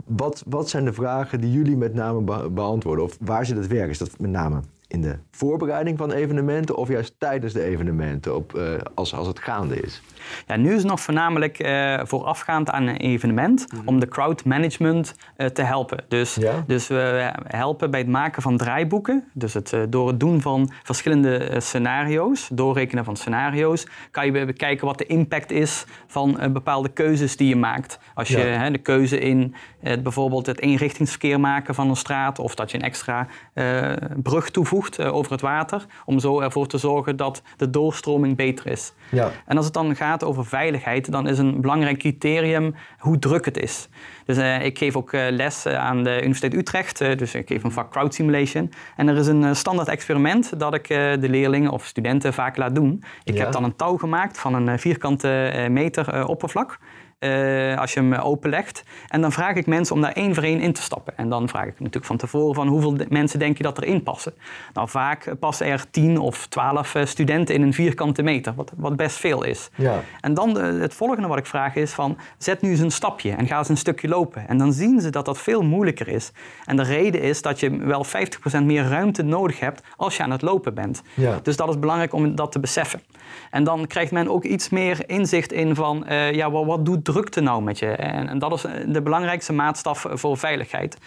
wat, 0.05 0.43
wat 0.47 0.69
zijn 0.69 0.85
de 0.85 0.93
vragen 0.93 1.41
die 1.41 1.51
jullie 1.51 1.77
met 1.77 1.93
name 1.93 2.49
beantwoorden? 2.49 3.03
Of 3.03 3.17
waar 3.19 3.45
zit 3.45 3.57
het 3.57 3.67
werk? 3.67 3.89
Is 3.89 3.97
dat 3.97 4.19
met 4.19 4.31
name 4.31 4.61
in 4.87 5.01
de 5.01 5.17
voorbereiding 5.31 5.97
van 5.97 6.11
evenementen 6.11 6.75
of 6.75 6.87
juist 6.87 7.15
tijdens 7.17 7.53
de 7.53 7.63
evenementen 7.63 8.35
op, 8.35 8.55
uh, 8.55 8.73
als, 8.93 9.13
als 9.13 9.27
het 9.27 9.39
gaande 9.39 9.79
is? 9.79 10.01
Ja, 10.47 10.55
nu 10.55 10.69
is 10.69 10.77
het 10.77 10.87
nog 10.87 11.01
voornamelijk 11.01 11.65
uh, 11.65 11.99
voorafgaand 12.03 12.69
aan 12.69 12.87
een 12.87 12.97
evenement 12.97 13.65
mhm. 13.71 13.87
om 13.87 13.99
de 13.99 14.07
crowd 14.07 14.45
management 14.45 15.15
uh, 15.37 15.47
te 15.47 15.61
helpen. 15.61 16.03
Dus, 16.07 16.37
dus 16.67 16.87
we 16.87 17.31
helpen 17.47 17.91
bij 17.91 17.99
het 17.99 18.09
maken 18.09 18.41
van 18.41 18.57
draaiboeken. 18.57 19.23
Dus 19.33 19.53
het, 19.53 19.77
door 19.89 20.07
het 20.07 20.19
doen 20.19 20.41
van 20.41 20.71
verschillende 20.83 21.55
scenario's, 21.57 22.49
doorrekenen 22.51 23.05
van 23.05 23.15
scenario's, 23.15 23.87
kan 24.11 24.25
je 24.25 24.45
bekijken 24.45 24.85
wat 24.85 24.97
de 24.97 25.05
impact 25.05 25.51
is 25.51 25.85
van 26.07 26.39
bepaalde 26.53 26.89
keuzes 26.89 27.37
die 27.37 27.47
je 27.47 27.55
maakt. 27.55 27.99
Als 28.13 28.27
je 28.27 28.37
hè, 28.37 28.71
de 28.71 28.77
keuze 28.77 29.19
in 29.19 29.55
bijvoorbeeld 29.79 30.45
het 30.45 30.61
eenrichtingsverkeer 30.61 31.39
maken 31.39 31.75
van 31.75 31.89
een 31.89 31.95
straat 31.95 32.39
of 32.39 32.55
dat 32.55 32.71
je 32.71 32.77
een 32.77 32.83
extra 32.83 33.27
brug 34.21 34.49
toevoegt 34.49 34.74
over 34.99 35.31
het 35.31 35.41
water, 35.41 35.85
om 36.05 36.19
zo 36.19 36.39
ervoor 36.39 36.67
te 36.67 36.77
zorgen 36.77 37.15
dat 37.15 37.41
de 37.57 37.69
doorstroming 37.69 38.35
beter 38.35 38.67
is. 38.67 38.93
Ja. 39.11 39.31
En 39.45 39.57
als 39.57 39.65
het 39.65 39.73
dan 39.73 39.95
gaat 39.95 40.23
over 40.23 40.45
veiligheid, 40.45 41.11
dan 41.11 41.27
is 41.27 41.37
een 41.37 41.61
belangrijk 41.61 41.97
criterium 41.97 42.75
hoe 42.99 43.19
druk 43.19 43.45
het 43.45 43.57
is. 43.57 43.89
Dus 44.25 44.37
uh, 44.37 44.65
ik 44.65 44.77
geef 44.77 44.95
ook 44.95 45.11
uh, 45.11 45.21
les 45.29 45.65
aan 45.65 46.03
de 46.03 46.17
Universiteit 46.17 46.53
Utrecht, 46.53 46.97
dus 46.97 47.35
ik 47.35 47.47
geef 47.47 47.63
een 47.63 47.71
vak 47.71 47.91
crowd 47.91 48.13
simulation. 48.13 48.71
En 48.95 49.07
er 49.07 49.17
is 49.17 49.27
een 49.27 49.55
standaard 49.55 49.87
experiment 49.87 50.59
dat 50.59 50.73
ik 50.73 50.87
de 50.87 51.29
leerlingen 51.29 51.71
of 51.71 51.85
studenten 51.85 52.33
vaak 52.33 52.57
laat 52.57 52.75
doen. 52.75 53.03
Ik 53.23 53.37
heb 53.37 53.51
dan 53.51 53.63
een 53.63 53.75
touw 53.75 53.97
gemaakt 53.97 54.39
van 54.39 54.53
een 54.53 54.79
vierkante 54.79 55.65
meter 55.69 56.27
oppervlak. 56.27 56.79
Uh, 57.19 57.77
als 57.77 57.93
je 57.93 57.99
hem 57.99 58.13
openlegt. 58.13 58.83
En 59.07 59.21
dan 59.21 59.31
vraag 59.31 59.55
ik 59.55 59.65
mensen 59.65 59.95
om 59.95 60.01
daar 60.01 60.11
één 60.11 60.33
voor 60.33 60.43
één 60.43 60.61
in 60.61 60.73
te 60.73 60.81
stappen. 60.81 61.17
En 61.17 61.29
dan 61.29 61.49
vraag 61.49 61.65
ik 61.65 61.79
natuurlijk 61.79 62.05
van 62.05 62.17
tevoren 62.17 62.55
van 62.55 62.67
hoeveel 62.67 62.97
mensen 63.09 63.39
denk 63.39 63.57
je 63.57 63.63
dat 63.63 63.81
erin 63.81 64.03
passen. 64.03 64.33
Nou, 64.73 64.89
vaak 64.89 65.39
passen 65.39 65.67
er 65.67 65.85
10 65.91 66.19
of 66.19 66.47
12 66.47 66.95
eh, 66.95 67.05
studenten 67.05 67.55
in 67.55 67.61
een 67.61 67.73
vierkante 67.73 68.21
meter, 68.21 68.53
wat, 68.55 68.71
wat 68.75 68.95
best 68.95 69.17
veel 69.17 69.43
is. 69.43 69.69
Ja. 69.75 70.01
En 70.21 70.33
dan 70.33 70.57
het 70.57 70.93
volgende 70.93 71.27
wat 71.27 71.37
ik 71.37 71.45
vraag 71.45 71.75
is 71.75 71.91
van 71.91 72.17
zet 72.37 72.61
nu 72.61 72.69
eens 72.69 72.79
een 72.79 72.91
stapje 72.91 73.31
en 73.31 73.47
ga 73.47 73.57
eens 73.57 73.69
een 73.69 73.77
stukje 73.77 74.07
lopen. 74.07 74.47
En 74.47 74.57
dan 74.57 74.73
zien 74.73 75.01
ze 75.01 75.09
dat 75.09 75.25
dat 75.25 75.37
veel 75.37 75.61
moeilijker 75.61 76.07
is. 76.07 76.31
En 76.65 76.75
de 76.75 76.83
reden 76.83 77.21
is 77.21 77.41
dat 77.41 77.59
je 77.59 77.77
wel 77.77 78.05
50% 78.05 78.63
meer 78.63 78.87
ruimte 78.87 79.23
nodig 79.23 79.59
hebt 79.59 79.83
als 79.95 80.17
je 80.17 80.23
aan 80.23 80.31
het 80.31 80.41
lopen 80.41 80.73
bent. 80.73 81.01
Ja. 81.13 81.39
Dus 81.43 81.55
dat 81.55 81.69
is 81.69 81.79
belangrijk 81.79 82.13
om 82.13 82.35
dat 82.35 82.51
te 82.51 82.59
beseffen. 82.59 83.01
En 83.51 83.63
dan 83.63 83.87
krijgt 83.87 84.11
men 84.11 84.29
ook 84.29 84.43
iets 84.43 84.69
meer 84.69 85.09
inzicht 85.09 85.51
in 85.51 85.75
van 85.75 86.05
uh, 86.09 86.31
ja, 86.31 86.51
wat, 86.51 86.65
wat 86.65 86.85
doet 86.85 87.05
drukte 87.05 87.41
nou 87.41 87.61
met 87.61 87.79
je? 87.79 87.87
En, 87.87 88.29
en 88.29 88.39
dat 88.39 88.53
is 88.53 88.61
de 88.87 89.01
belangrijkste 89.01 89.53
maatstaf 89.53 90.05
voor 90.09 90.37
veiligheid. 90.37 90.97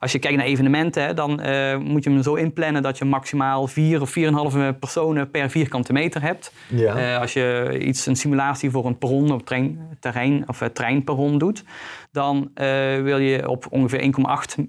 Als 0.00 0.12
je 0.12 0.18
kijkt 0.18 0.36
naar 0.36 0.46
evenementen, 0.46 1.16
dan 1.16 1.30
uh, 1.46 1.76
moet 1.76 2.04
je 2.04 2.10
hem 2.10 2.22
zo 2.22 2.34
inplannen 2.34 2.82
dat 2.82 2.98
je 2.98 3.04
maximaal 3.04 3.66
vier 3.66 4.00
of 4.00 4.14
4,5 4.18 4.78
personen 4.78 5.30
per 5.30 5.50
vierkante 5.50 5.92
meter 5.92 6.22
hebt. 6.22 6.52
Ja. 6.68 7.14
Uh, 7.14 7.20
als 7.20 7.32
je 7.32 7.76
iets, 7.82 8.06
een 8.06 8.16
simulatie 8.16 8.70
voor 8.70 8.86
een 8.86 8.98
perron 8.98 9.32
op 9.32 9.46
trein, 9.46 9.96
terrein 9.98 10.48
of 10.48 10.60
uh, 10.60 10.68
treinperron 10.68 11.38
doet, 11.38 11.64
dan 12.12 12.50
wil 13.02 13.18
je 13.18 13.48
op 13.48 13.66
ongeveer 13.70 14.14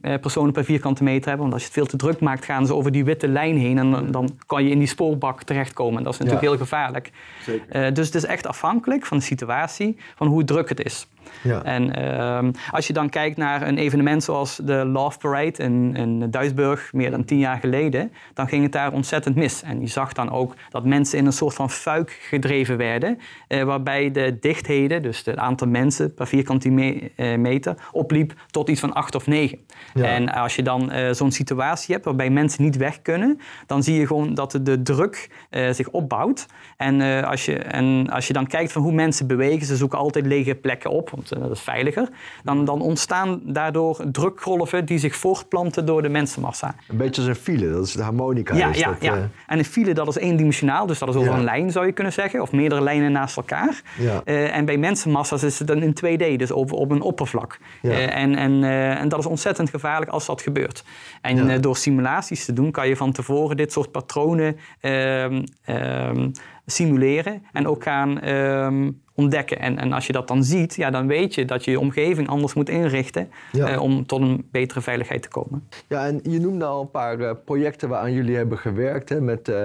1,8 0.02 0.20
personen 0.22 0.52
per 0.54 0.64
vierkante 0.64 1.04
meter 1.04 1.28
hebben. 1.28 1.42
Want 1.42 1.54
als 1.54 1.62
je 1.62 1.68
het 1.68 1.78
veel 1.78 1.86
te 1.86 1.98
druk 1.98 2.20
maakt, 2.20 2.46
gaan 2.46 2.66
ze 2.66 2.76
over 2.76 2.92
die 2.92 3.06
witte 3.06 3.28
lijn 3.28 3.58
heen 3.58 3.78
en 3.78 4.12
dan 4.12 4.40
kan 4.46 4.64
je 4.64 4.70
in 4.70 4.80
die 4.80 4.88
spoorbak 4.88 5.44
terechtkomen. 5.44 6.04
Dat 6.04 6.14
is 6.14 6.20
natuurlijk 6.20 6.48
heel 6.48 6.58
gevaarlijk. 6.58 7.12
Zeker. 7.44 7.94
dus 7.94 8.06
het 8.06 8.16
is 8.16 8.26
echt 8.26 8.48
afhankelijk 8.48 9.06
van 9.06 9.18
de 9.18 9.24
situatie, 9.24 9.98
van 10.16 10.28
hoe 10.28 10.44
druk 10.44 10.70
het 10.70 10.84
is. 10.84 11.08
Ja. 11.42 11.64
En 11.64 11.96
ehm, 11.96 12.52
als 12.72 12.88
je 12.88 12.94
dan 12.94 13.10
kijkt 13.10 13.38
naar 13.38 13.68
een 13.68 13.78
evenement 13.78 14.24
zoals 14.24 14.56
de 14.56 14.86
Love 14.86 15.18
Parade 15.18 15.64
in, 15.64 15.96
in 15.96 16.30
Duisburg, 16.30 16.94
meer 16.94 17.12
dan 17.12 17.26
tien 17.26 17.40
jaar 17.40 17.58
geleden, 17.58 18.12
dan 18.34 18.48
ging 18.48 18.64
het 18.64 18.72
daar 18.72 18.92
ontzettend 18.92 19.36
mis. 19.36 19.64
En 19.64 19.82
je 19.82 19.88
zag 19.88 20.14
dan 20.14 20.32
ook 20.32 20.56
dat 20.70 20.86
mensen 20.86 21.18
in 21.18 21.26
een 21.26 21.34
soort 21.34 21.54
van 21.54 21.70
fuik 21.70 22.20
gedreven 22.22 22.78
werden, 22.78 23.18
eh, 23.48 23.64
waarbij 23.64 24.12
de 24.12 24.38
dichtheden, 24.40 25.02
dus 25.02 25.26
het 25.26 25.38
aantal 25.38 25.68
mensen 25.68 26.14
per 26.14 26.28
vierkante 26.28 26.70
eh, 27.16 27.38
meter, 27.38 27.76
opliep 27.92 28.34
tot 28.52 28.70
iets 28.70 28.80
van 28.80 28.94
acht 28.94 29.16
of 29.16 29.28
negen. 29.28 29.60
Ja. 29.94 30.06
En 30.06 30.30
als 30.34 30.56
je 30.56 30.64
dan 30.64 30.94
uh, 30.94 31.12
zo'n 31.12 31.32
situatie 31.32 31.94
hebt 31.94 32.06
waarbij 32.06 32.30
mensen 32.30 32.64
niet 32.64 32.78
weg 32.78 33.02
kunnen, 33.02 33.40
dan 33.66 33.84
zie 33.84 34.00
je 34.00 34.08
gewoon 34.08 34.34
dat 34.34 34.60
de, 34.62 34.82
druk 34.82 35.30
zich 35.72 35.90
opbouwt. 35.90 36.46
En, 36.78 37.24
als 37.24 37.46
je, 37.46 37.58
en 37.58 38.10
als 38.10 38.28
je 38.28 38.34
dan 38.34 38.48
kijkt 38.48 38.72
van 38.72 38.82
hoe 38.82 38.92
mensen 38.92 39.28
bewegen, 39.28 39.66
ze 39.66 39.76
zoeken 39.76 39.98
altijd 39.98 40.26
lege 40.26 40.56
plekken 40.56 40.92
op 40.92 41.12
want 41.22 41.32
eh, 41.32 41.48
dat 41.48 41.58
is 41.58 41.64
veiliger, 41.64 42.10
dan, 42.44 42.66
dan 42.66 42.82
ontstaan 42.82 43.42
daardoor 43.44 44.04
drukgolven 44.12 44.86
die 44.86 44.98
zich 44.98 45.16
voortplanten 45.16 45.86
door 45.86 46.02
de 46.02 46.10
mensenmassa. 46.10 46.76
Een 46.88 46.98
beetje 46.98 47.22
als 47.22 47.30
een 47.30 47.36
file, 47.36 47.72
dat 47.72 47.86
is 47.86 47.94
de 47.94 48.04
harmonica. 48.04 48.56
Ja, 48.56 48.70
ja, 48.74 48.88
dat, 48.88 48.96
ja. 49.00 49.16
Uh... 49.16 49.24
en 49.48 49.58
een 49.58 49.66
file 49.66 49.94
dat 49.94 50.08
is 50.08 50.16
eendimensionaal, 50.16 50.86
dus 50.86 51.00
dat 51.00 51.10
is 51.10 51.16
over 51.16 51.34
een 51.34 51.44
lijn 51.44 51.72
zou 51.72 51.86
je 51.86 51.92
kunnen 51.92 52.14
zeggen, 52.14 52.42
of 52.42 52.52
meerdere 52.52 52.82
lijnen 52.82 53.12
naast 53.12 53.38
elkaar. 53.38 53.82
Ja. 53.98 54.22
Uh, 54.26 54.56
en 54.56 54.66
bij 54.66 54.78
mensenmassa's 54.78 55.44
is 55.44 55.60
het 55.60 55.68
dan 55.68 55.82
in 55.82 55.96
2D, 56.06 56.36
dus 56.38 56.52
op 56.52 56.92
een 56.92 57.02
oppervlak. 57.02 57.60
Ja. 57.82 57.92
en, 57.92 58.36
en, 58.36 58.64
en 58.98 59.10
dat 59.10 59.20
is 59.20 59.26
ontzettend 59.26 59.70
gevaarlijk 59.70 60.12
als 60.12 60.26
dat 60.26 60.42
gebeurt. 60.42 60.84
En 61.22 61.62
door 61.62 61.78
simulaties 61.78 62.46
te 62.46 62.54
doen 62.54 62.72
kan 62.72 62.88
je 62.88 62.96
van 62.96 63.12
tevoren 63.12 63.58
dit 63.58 63.72
soort 63.72 63.92
patronen 63.92 64.58
ehm, 64.80 65.44
ehm, 65.64 66.30
simuleren 66.66 67.44
en 67.52 67.68
ook 67.68 67.84
gaan 67.84 68.20
ehm, 68.20 68.90
ontdekken. 69.16 69.60
En, 69.60 69.78
en 69.78 69.94
als 69.94 70.08
je 70.08 70.14
dat 70.14 70.28
dan 70.28 70.44
ziet, 70.44 70.76
ja, 70.76 70.90
dan 70.90 71.08
weet 71.08 71.36
je 71.36 71.46
dat 71.46 71.66
je 71.66 71.72
je 71.72 71.80
omgeving 71.80 72.28
anders 72.28 72.54
moet 72.54 72.70
inrichten 72.70 73.30
eh, 73.52 73.82
om 73.82 74.06
tot 74.06 74.22
een 74.22 74.48
betere 74.52 74.82
veiligheid 74.82 75.22
te 75.22 75.30
komen. 75.30 75.68
Ja, 75.88 76.06
en 76.06 76.20
je 76.24 76.40
noemde 76.40 76.66
al 76.66 76.82
een 76.82 76.92
paar 76.92 77.20
uh, 77.20 77.32
projecten 77.46 77.90
waaraan 77.90 78.14
jullie 78.14 78.36
hebben 78.36 78.58
gewerkt, 78.58 79.10
hè, 79.10 79.22
met 79.22 79.50
uh, 79.50 79.56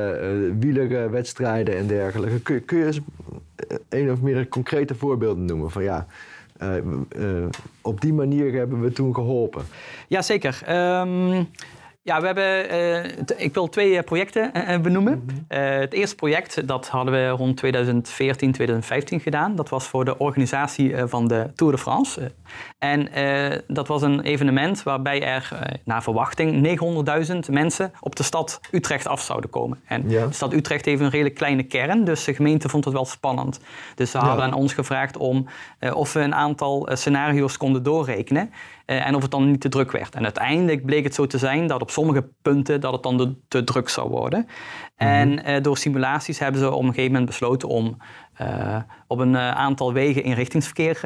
wielerwedstrijden 0.58 1.76
en 1.76 1.86
dergelijke. 1.86 2.40
Kun, 2.40 2.64
kun 2.64 2.78
je 2.78 2.86
eens 2.86 3.00
een 3.88 4.10
of 4.10 4.20
meer 4.20 4.48
concrete 4.48 4.94
voorbeelden 4.94 5.44
noemen 5.44 5.70
van 5.70 5.82
ja, 5.82 6.06
op 7.80 8.00
die 8.00 8.12
manier 8.12 8.52
hebben 8.52 8.80
we 8.80 8.92
toen 8.92 9.14
geholpen? 9.14 9.62
Jazeker. 10.08 10.62
Um, 11.00 11.48
Ja, 12.06 12.20
we 12.20 12.26
hebben, 12.26 12.74
uh, 12.74 13.44
ik 13.44 13.54
wil 13.54 13.68
twee 13.68 14.02
projecten 14.02 14.50
uh, 14.54 14.78
benoemen. 14.78 15.26
Uh, 15.48 15.78
het 15.78 15.92
eerste 15.92 16.16
project 16.16 16.68
dat 16.68 16.88
hadden 16.88 17.14
we 17.14 17.28
rond 17.28 17.56
2014, 17.56 18.52
2015 18.52 19.20
gedaan. 19.20 19.56
Dat 19.56 19.68
was 19.68 19.86
voor 19.86 20.04
de 20.04 20.18
organisatie 20.18 20.96
van 20.96 21.28
de 21.28 21.50
Tour 21.54 21.72
de 21.72 21.78
France. 21.78 22.32
en 22.78 23.08
dat 23.68 23.88
was 23.88 24.02
een 24.02 24.20
evenement 24.20 24.82
waarbij 24.82 25.22
er 25.22 25.48
naar 25.84 26.02
verwachting 26.02 26.78
900.000 27.32 27.38
mensen 27.50 27.92
op 28.00 28.16
de 28.16 28.22
stad 28.22 28.60
Utrecht 28.70 29.06
af 29.06 29.20
zouden 29.20 29.50
komen. 29.50 29.80
En 29.86 30.10
ja. 30.10 30.26
de 30.26 30.32
stad 30.32 30.52
Utrecht 30.52 30.84
heeft 30.84 31.00
een 31.00 31.10
redelijk 31.10 31.34
kleine 31.34 31.62
kern, 31.62 32.04
dus 32.04 32.24
de 32.24 32.34
gemeente 32.34 32.68
vond 32.68 32.84
het 32.84 32.94
wel 32.94 33.04
spannend. 33.04 33.60
Dus 33.94 34.10
ze 34.10 34.18
hadden 34.18 34.44
aan 34.44 34.52
ons 34.52 34.74
gevraagd 34.74 35.16
om 35.16 35.46
of 35.92 36.12
we 36.12 36.20
een 36.20 36.34
aantal 36.34 36.88
scenario's 36.92 37.56
konden 37.56 37.82
doorrekenen. 37.82 38.50
En 38.86 39.14
of 39.14 39.22
het 39.22 39.30
dan 39.30 39.50
niet 39.50 39.60
te 39.60 39.68
druk 39.68 39.92
werd. 39.92 40.14
En 40.14 40.22
uiteindelijk 40.22 40.84
bleek 40.84 41.04
het 41.04 41.14
zo 41.14 41.26
te 41.26 41.38
zijn 41.38 41.66
dat 41.66 41.80
op 41.80 41.90
sommige 41.90 42.28
punten 42.42 42.80
dat 42.80 42.92
het 42.92 43.02
dan 43.02 43.36
te 43.48 43.64
druk 43.64 43.88
zou 43.88 44.10
worden. 44.10 44.46
Mhm. 44.98 45.08
En 45.08 45.44
eh, 45.44 45.62
door 45.62 45.78
simulaties 45.78 46.38
hebben 46.38 46.60
ze 46.60 46.70
op 46.70 46.82
een 46.82 46.88
gegeven 46.88 47.10
moment 47.10 47.26
besloten 47.26 47.68
om 47.68 47.96
uh, 48.40 48.76
op 49.06 49.18
een 49.18 49.32
uh, 49.32 49.50
aantal 49.50 49.92
wegen 49.92 50.22
inrichtingsverkeer 50.22 51.00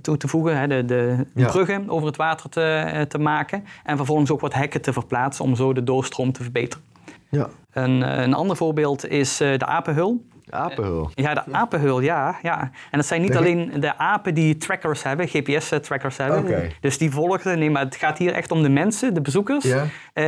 toe 0.00 0.16
te 0.16 0.28
voegen. 0.28 0.58
Hè, 0.58 0.66
de, 0.66 0.84
de 0.84 1.24
bruggen 1.34 1.90
over 1.90 2.06
het 2.06 2.16
water 2.16 2.50
te, 2.50 3.04
te 3.08 3.18
maken. 3.18 3.64
En 3.84 3.96
vervolgens 3.96 4.30
ook 4.30 4.40
wat 4.40 4.54
hekken 4.54 4.82
te 4.82 4.92
verplaatsen 4.92 5.44
om 5.44 5.56
zo 5.56 5.72
de 5.72 5.84
doorstroom 5.84 6.32
te 6.32 6.42
verbeteren. 6.42 6.84
Ja. 7.28 7.48
Een, 7.72 8.20
een 8.22 8.34
ander 8.34 8.56
voorbeeld 8.56 9.08
is 9.08 9.36
de 9.36 9.66
apenhul. 9.66 10.24
Apenhul? 10.50 11.10
Ja, 11.14 11.34
de 11.34 11.42
apenhul, 11.62 12.00
ja. 12.00 12.38
ja. 12.42 12.60
En 12.60 12.98
dat 12.98 13.06
zijn 13.06 13.20
niet 13.20 13.36
alleen 13.36 13.72
de 13.80 13.98
apen 13.98 14.34
die 14.34 14.56
trackers 14.56 15.02
hebben, 15.02 15.28
GPS-trackers 15.28 16.16
hebben. 16.16 16.38
Okay. 16.38 16.76
Dus 16.80 16.98
die 16.98 17.10
volgen, 17.10 17.58
nee, 17.58 17.70
maar 17.70 17.84
het 17.84 17.96
gaat 17.96 18.18
hier 18.18 18.32
echt 18.32 18.50
om 18.50 18.62
de 18.62 18.68
mensen, 18.68 19.14
de 19.14 19.20
bezoekers, 19.20 19.64
uh, 19.64 19.84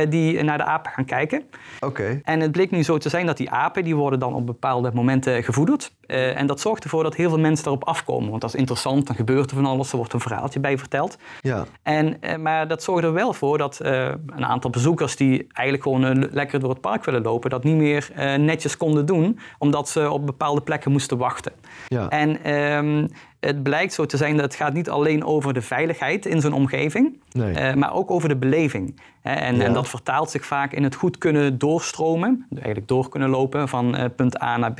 die 0.09 0.43
naar 0.43 0.57
de 0.57 0.63
apen 0.63 0.91
gaan 0.91 1.05
kijken. 1.05 1.43
Oké. 1.79 2.19
En 2.23 2.39
het 2.39 2.51
bleek 2.51 2.71
nu 2.71 2.83
zo 2.83 2.97
te 2.97 3.09
zijn 3.09 3.25
dat 3.25 3.37
die 3.37 3.49
apen, 3.49 3.83
die 3.83 3.95
worden 3.95 4.19
dan 4.19 4.33
op 4.33 4.45
bepaalde 4.45 4.91
momenten 4.93 5.43
gevoederd. 5.43 5.91
Uh, 6.07 6.37
en 6.37 6.47
dat 6.47 6.59
zorgt 6.59 6.83
ervoor 6.83 7.03
dat 7.03 7.15
heel 7.15 7.29
veel 7.29 7.39
mensen 7.39 7.63
daarop 7.63 7.87
afkomen. 7.87 8.29
Want 8.29 8.41
dat 8.41 8.53
is 8.53 8.59
interessant, 8.59 9.07
dan 9.07 9.15
gebeurt 9.15 9.49
er 9.49 9.55
van 9.55 9.65
alles, 9.65 9.91
er 9.91 9.97
wordt 9.97 10.13
een 10.13 10.19
verhaaltje 10.19 10.59
bij 10.59 10.77
verteld. 10.77 11.17
Ja. 11.41 11.65
En, 11.83 12.17
uh, 12.21 12.35
maar 12.35 12.67
dat 12.67 12.83
zorgt 12.83 13.03
er 13.03 13.13
wel 13.13 13.33
voor 13.33 13.57
dat 13.57 13.79
een 13.81 14.45
aantal 14.45 14.69
bezoekers 14.69 15.15
die 15.15 15.47
eigenlijk 15.47 15.83
gewoon 15.83 16.29
lekker 16.31 16.59
door 16.59 16.69
het 16.69 16.81
park 16.81 17.05
willen 17.05 17.21
lopen, 17.21 17.49
dat 17.49 17.63
niet 17.63 17.75
meer 17.75 18.09
netjes 18.37 18.77
konden 18.77 19.05
doen, 19.05 19.39
omdat 19.57 19.89
ze 19.89 20.10
op 20.13 20.25
bepaalde 20.25 20.61
plekken 20.61 20.91
moesten 20.91 21.17
wachten. 21.17 21.51
Ja. 21.87 22.09
En 22.09 22.53
um, 22.53 23.07
het 23.39 23.63
blijkt 23.63 23.93
zo 23.93 24.05
te 24.05 24.17
zijn 24.17 24.35
dat 24.35 24.45
het 24.45 24.55
gaat 24.55 24.73
niet 24.73 24.89
alleen 24.89 25.25
over 25.25 25.53
de 25.53 25.61
veiligheid 25.61 26.25
in 26.25 26.41
zo'n 26.41 26.53
omgeving, 26.53 27.19
nee. 27.31 27.53
uh, 27.53 27.73
maar 27.73 27.93
ook 27.93 28.11
over 28.11 28.29
de 28.29 28.35
beleving. 28.35 28.99
En, 29.21 29.55
ja. 29.55 29.63
en, 29.63 29.73
dat 29.73 29.89
vertaalt 29.89 30.29
zich 30.29 30.45
vaak 30.45 30.73
in 30.73 30.83
het 30.83 30.95
goed 30.95 31.17
kunnen 31.17 31.57
doorstromen, 31.57 32.45
eigenlijk 32.53 32.87
door 32.87 33.09
kunnen 33.09 33.29
lopen 33.29 33.67
van 33.67 33.95
uh, 33.95 34.05
punt 34.15 34.41
A 34.41 34.57
naar 34.57 34.73
B. 34.73 34.79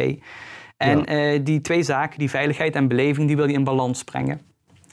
En 0.77 1.03
ja. 1.05 1.33
uh, 1.33 1.39
die 1.43 1.61
twee 1.61 1.83
zaken, 1.83 2.19
die 2.19 2.29
veiligheid 2.29 2.75
en 2.75 2.88
beleving, 2.88 3.27
die 3.27 3.35
wil 3.35 3.47
je 3.47 3.53
in 3.53 3.63
balans 3.63 4.03
brengen. 4.03 4.41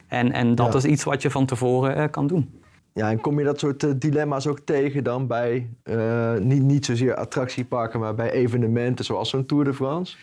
En, 0.07 0.31
en 0.31 0.55
dat 0.55 0.75
is 0.75 0.85
iets 0.85 1.03
wat 1.03 1.21
je 1.21 1.29
van 1.29 1.45
tevoren 1.45 2.09
kan 2.09 2.27
doen. 2.27 2.61
Ja, 2.99 3.09
en 3.09 3.19
kom 3.21 3.39
je 3.39 3.45
dat 3.45 3.59
soort 3.59 3.83
uh, 3.83 3.91
dilemma's 3.95 4.47
ook 4.47 4.59
tegen 4.59 5.03
dan 5.03 5.27
bij, 5.27 5.69
uh, 5.83 6.33
niet, 6.33 6.61
niet 6.61 6.85
zozeer 6.85 7.15
attractieparken, 7.15 7.99
maar 7.99 8.15
bij 8.15 8.31
evenementen 8.31 9.05
zoals 9.05 9.29
zo'n 9.29 9.45
Tour 9.45 9.63
de 9.63 9.73
France? 9.73 10.17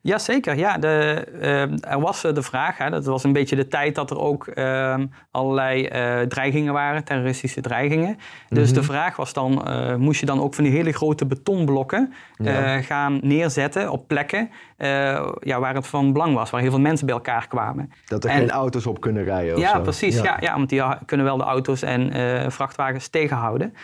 Jazeker, 0.00 0.56
ja. 0.56 0.78
De, 0.78 1.26
uh, 1.34 1.92
er 1.92 2.00
was 2.00 2.20
de 2.20 2.42
vraag, 2.42 2.78
hè, 2.78 2.90
dat 2.90 3.04
was 3.04 3.24
een 3.24 3.32
beetje 3.32 3.56
de 3.56 3.68
tijd 3.68 3.94
dat 3.94 4.10
er 4.10 4.18
ook 4.18 4.46
ehm, 4.46 5.06
allerlei 5.30 5.88
dreigingen 6.28 6.72
waren, 6.72 7.04
terroristische 7.04 7.60
dreigingen. 7.60 8.16
Dus 8.48 8.70
mhm. 8.70 8.78
de 8.78 8.82
vraag 8.82 9.16
was 9.16 9.32
dan, 9.32 9.64
moest 9.98 10.20
je 10.20 10.26
dan 10.26 10.40
ook 10.40 10.54
van 10.54 10.64
die 10.64 10.72
hele 10.72 10.92
grote 10.92 11.26
betonblokken 11.26 12.12
gaan 12.80 13.18
neerzetten 13.22 13.90
op 13.90 14.08
plekken 14.08 14.50
ja, 15.40 15.60
waar 15.60 15.74
het 15.74 15.86
van 15.86 16.12
belang 16.12 16.34
was, 16.34 16.50
waar 16.50 16.60
heel 16.60 16.70
veel 16.70 16.80
mensen 16.80 17.06
bij 17.06 17.14
elkaar 17.14 17.46
kwamen. 17.48 17.92
Dat 18.06 18.24
er 18.24 18.30
geen 18.30 18.50
auto's 18.50 18.86
op 18.86 19.00
kunnen 19.00 19.24
rijden 19.24 19.58
Ja, 19.58 19.78
precies. 19.78 20.16
Ja. 20.16 20.24
Ja, 20.24 20.36
ja, 20.40 20.56
want 20.56 20.68
die 20.68 20.82
kunnen 21.06 21.26
wel 21.26 21.36
de 21.36 21.44
auto's 21.44 21.82
en 21.82 22.16
uh, 22.16 22.48
vrachtwagens 22.48 23.08
tegenhouden. 23.08 23.74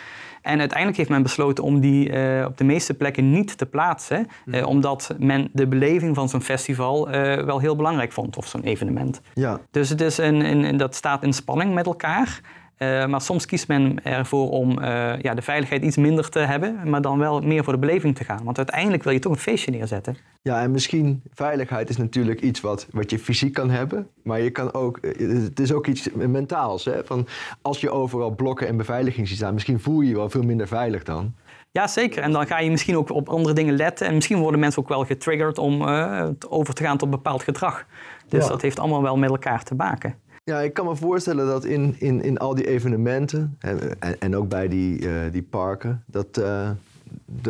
En 0.41 0.59
uiteindelijk 0.59 0.97
heeft 0.97 1.09
men 1.09 1.21
besloten 1.21 1.63
om 1.63 1.79
die 1.79 2.09
uh, 2.09 2.45
op 2.45 2.57
de 2.57 2.63
meeste 2.63 2.93
plekken 2.93 3.31
niet 3.31 3.57
te 3.57 3.65
plaatsen, 3.65 4.27
uh, 4.45 4.67
omdat 4.67 5.15
men 5.19 5.49
de 5.51 5.67
beleving 5.67 6.15
van 6.15 6.29
zo'n 6.29 6.41
festival 6.41 7.09
wel 7.45 7.59
heel 7.59 7.75
belangrijk 7.75 8.11
vond, 8.11 8.37
of 8.37 8.47
zo'n 8.47 8.63
evenement. 8.63 9.21
Ja. 9.33 9.59
Dus 9.71 9.89
het 9.89 10.01
is 10.01 10.17
een, 10.17 10.65
een, 10.65 10.77
dat 10.77 10.95
staat 10.95 11.23
in 11.23 11.33
spanning 11.33 11.73
met 11.73 11.85
elkaar. 11.85 12.41
Uh, 12.77 13.05
maar 13.05 13.21
soms 13.21 13.45
kiest 13.45 13.67
men 13.67 14.03
ervoor 14.03 14.49
om 14.49 14.79
uh, 14.79 15.19
ja, 15.21 15.33
de 15.33 15.41
veiligheid 15.41 15.83
iets 15.83 15.97
minder 15.97 16.29
te 16.29 16.39
hebben, 16.39 16.89
maar 16.89 17.01
dan 17.01 17.19
wel 17.19 17.41
meer 17.41 17.63
voor 17.63 17.73
de 17.73 17.79
beleving 17.79 18.15
te 18.15 18.23
gaan. 18.23 18.43
Want 18.43 18.57
uiteindelijk 18.57 19.03
wil 19.03 19.13
je 19.13 19.19
toch 19.19 19.31
een 19.31 19.37
feestje 19.37 19.71
neerzetten. 19.71 20.17
Ja, 20.41 20.61
en 20.61 20.71
misschien 20.71 21.21
veiligheid 21.33 21.89
is 21.89 21.97
natuurlijk 21.97 22.41
iets 22.41 22.61
wat, 22.61 22.87
wat 22.91 23.09
je 23.09 23.19
fysiek 23.19 23.53
kan 23.53 23.69
hebben, 23.69 24.07
maar 24.23 24.41
je 24.41 24.49
kan 24.49 24.73
ook, 24.73 24.97
eh, 24.97 25.27
het 25.27 25.59
is 25.59 25.71
ook 25.71 25.87
iets 25.87 26.09
mentaals. 26.13 26.85
Hè? 26.85 27.05
Van 27.05 27.27
als 27.61 27.81
je 27.81 27.89
overal 27.89 28.31
blokken 28.31 28.67
en 28.67 28.77
beveiliging 28.77 29.27
ziet 29.27 29.37
staan, 29.37 29.53
misschien 29.53 29.79
voel 29.79 30.01
je 30.01 30.09
je 30.09 30.15
wel 30.15 30.29
veel 30.29 30.43
minder 30.43 30.67
veilig 30.67 31.03
dan. 31.03 31.33
Ja, 31.71 31.87
zeker. 31.87 32.23
En 32.23 32.31
dan 32.31 32.47
ga 32.47 32.59
je 32.59 32.71
misschien 32.71 32.97
ook 32.97 33.11
op 33.11 33.29
andere 33.29 33.55
dingen 33.55 33.75
letten. 33.75 34.07
En 34.07 34.13
misschien 34.13 34.37
worden 34.37 34.59
mensen 34.59 34.81
ook 34.81 34.89
wel 34.89 35.05
getriggerd 35.05 35.57
om 35.57 35.81
uh, 35.81 36.27
over 36.49 36.73
te 36.73 36.83
gaan 36.83 36.97
tot 36.97 37.09
bepaald 37.09 37.43
gedrag. 37.43 37.85
Dus 38.27 38.43
ja. 38.43 38.49
dat 38.49 38.61
heeft 38.61 38.79
allemaal 38.79 39.01
wel 39.01 39.17
met 39.17 39.29
elkaar 39.29 39.63
te 39.63 39.75
maken. 39.75 40.15
Ja, 40.47 40.61
ik 40.61 40.73
kan 40.73 40.85
me 40.85 40.95
voorstellen 40.95 41.47
dat 41.47 41.65
in, 41.65 41.95
in, 41.97 42.21
in 42.21 42.37
al 42.37 42.55
die 42.55 42.67
evenementen 42.67 43.57
en, 43.59 44.19
en, 44.19 44.35
ook 44.35 44.49
bij 44.49 44.67
die, 44.67 45.01
uh, 45.01 45.13
die 45.31 45.43
parken, 45.43 46.03
dat, 46.05 46.37
uh, 46.37 46.69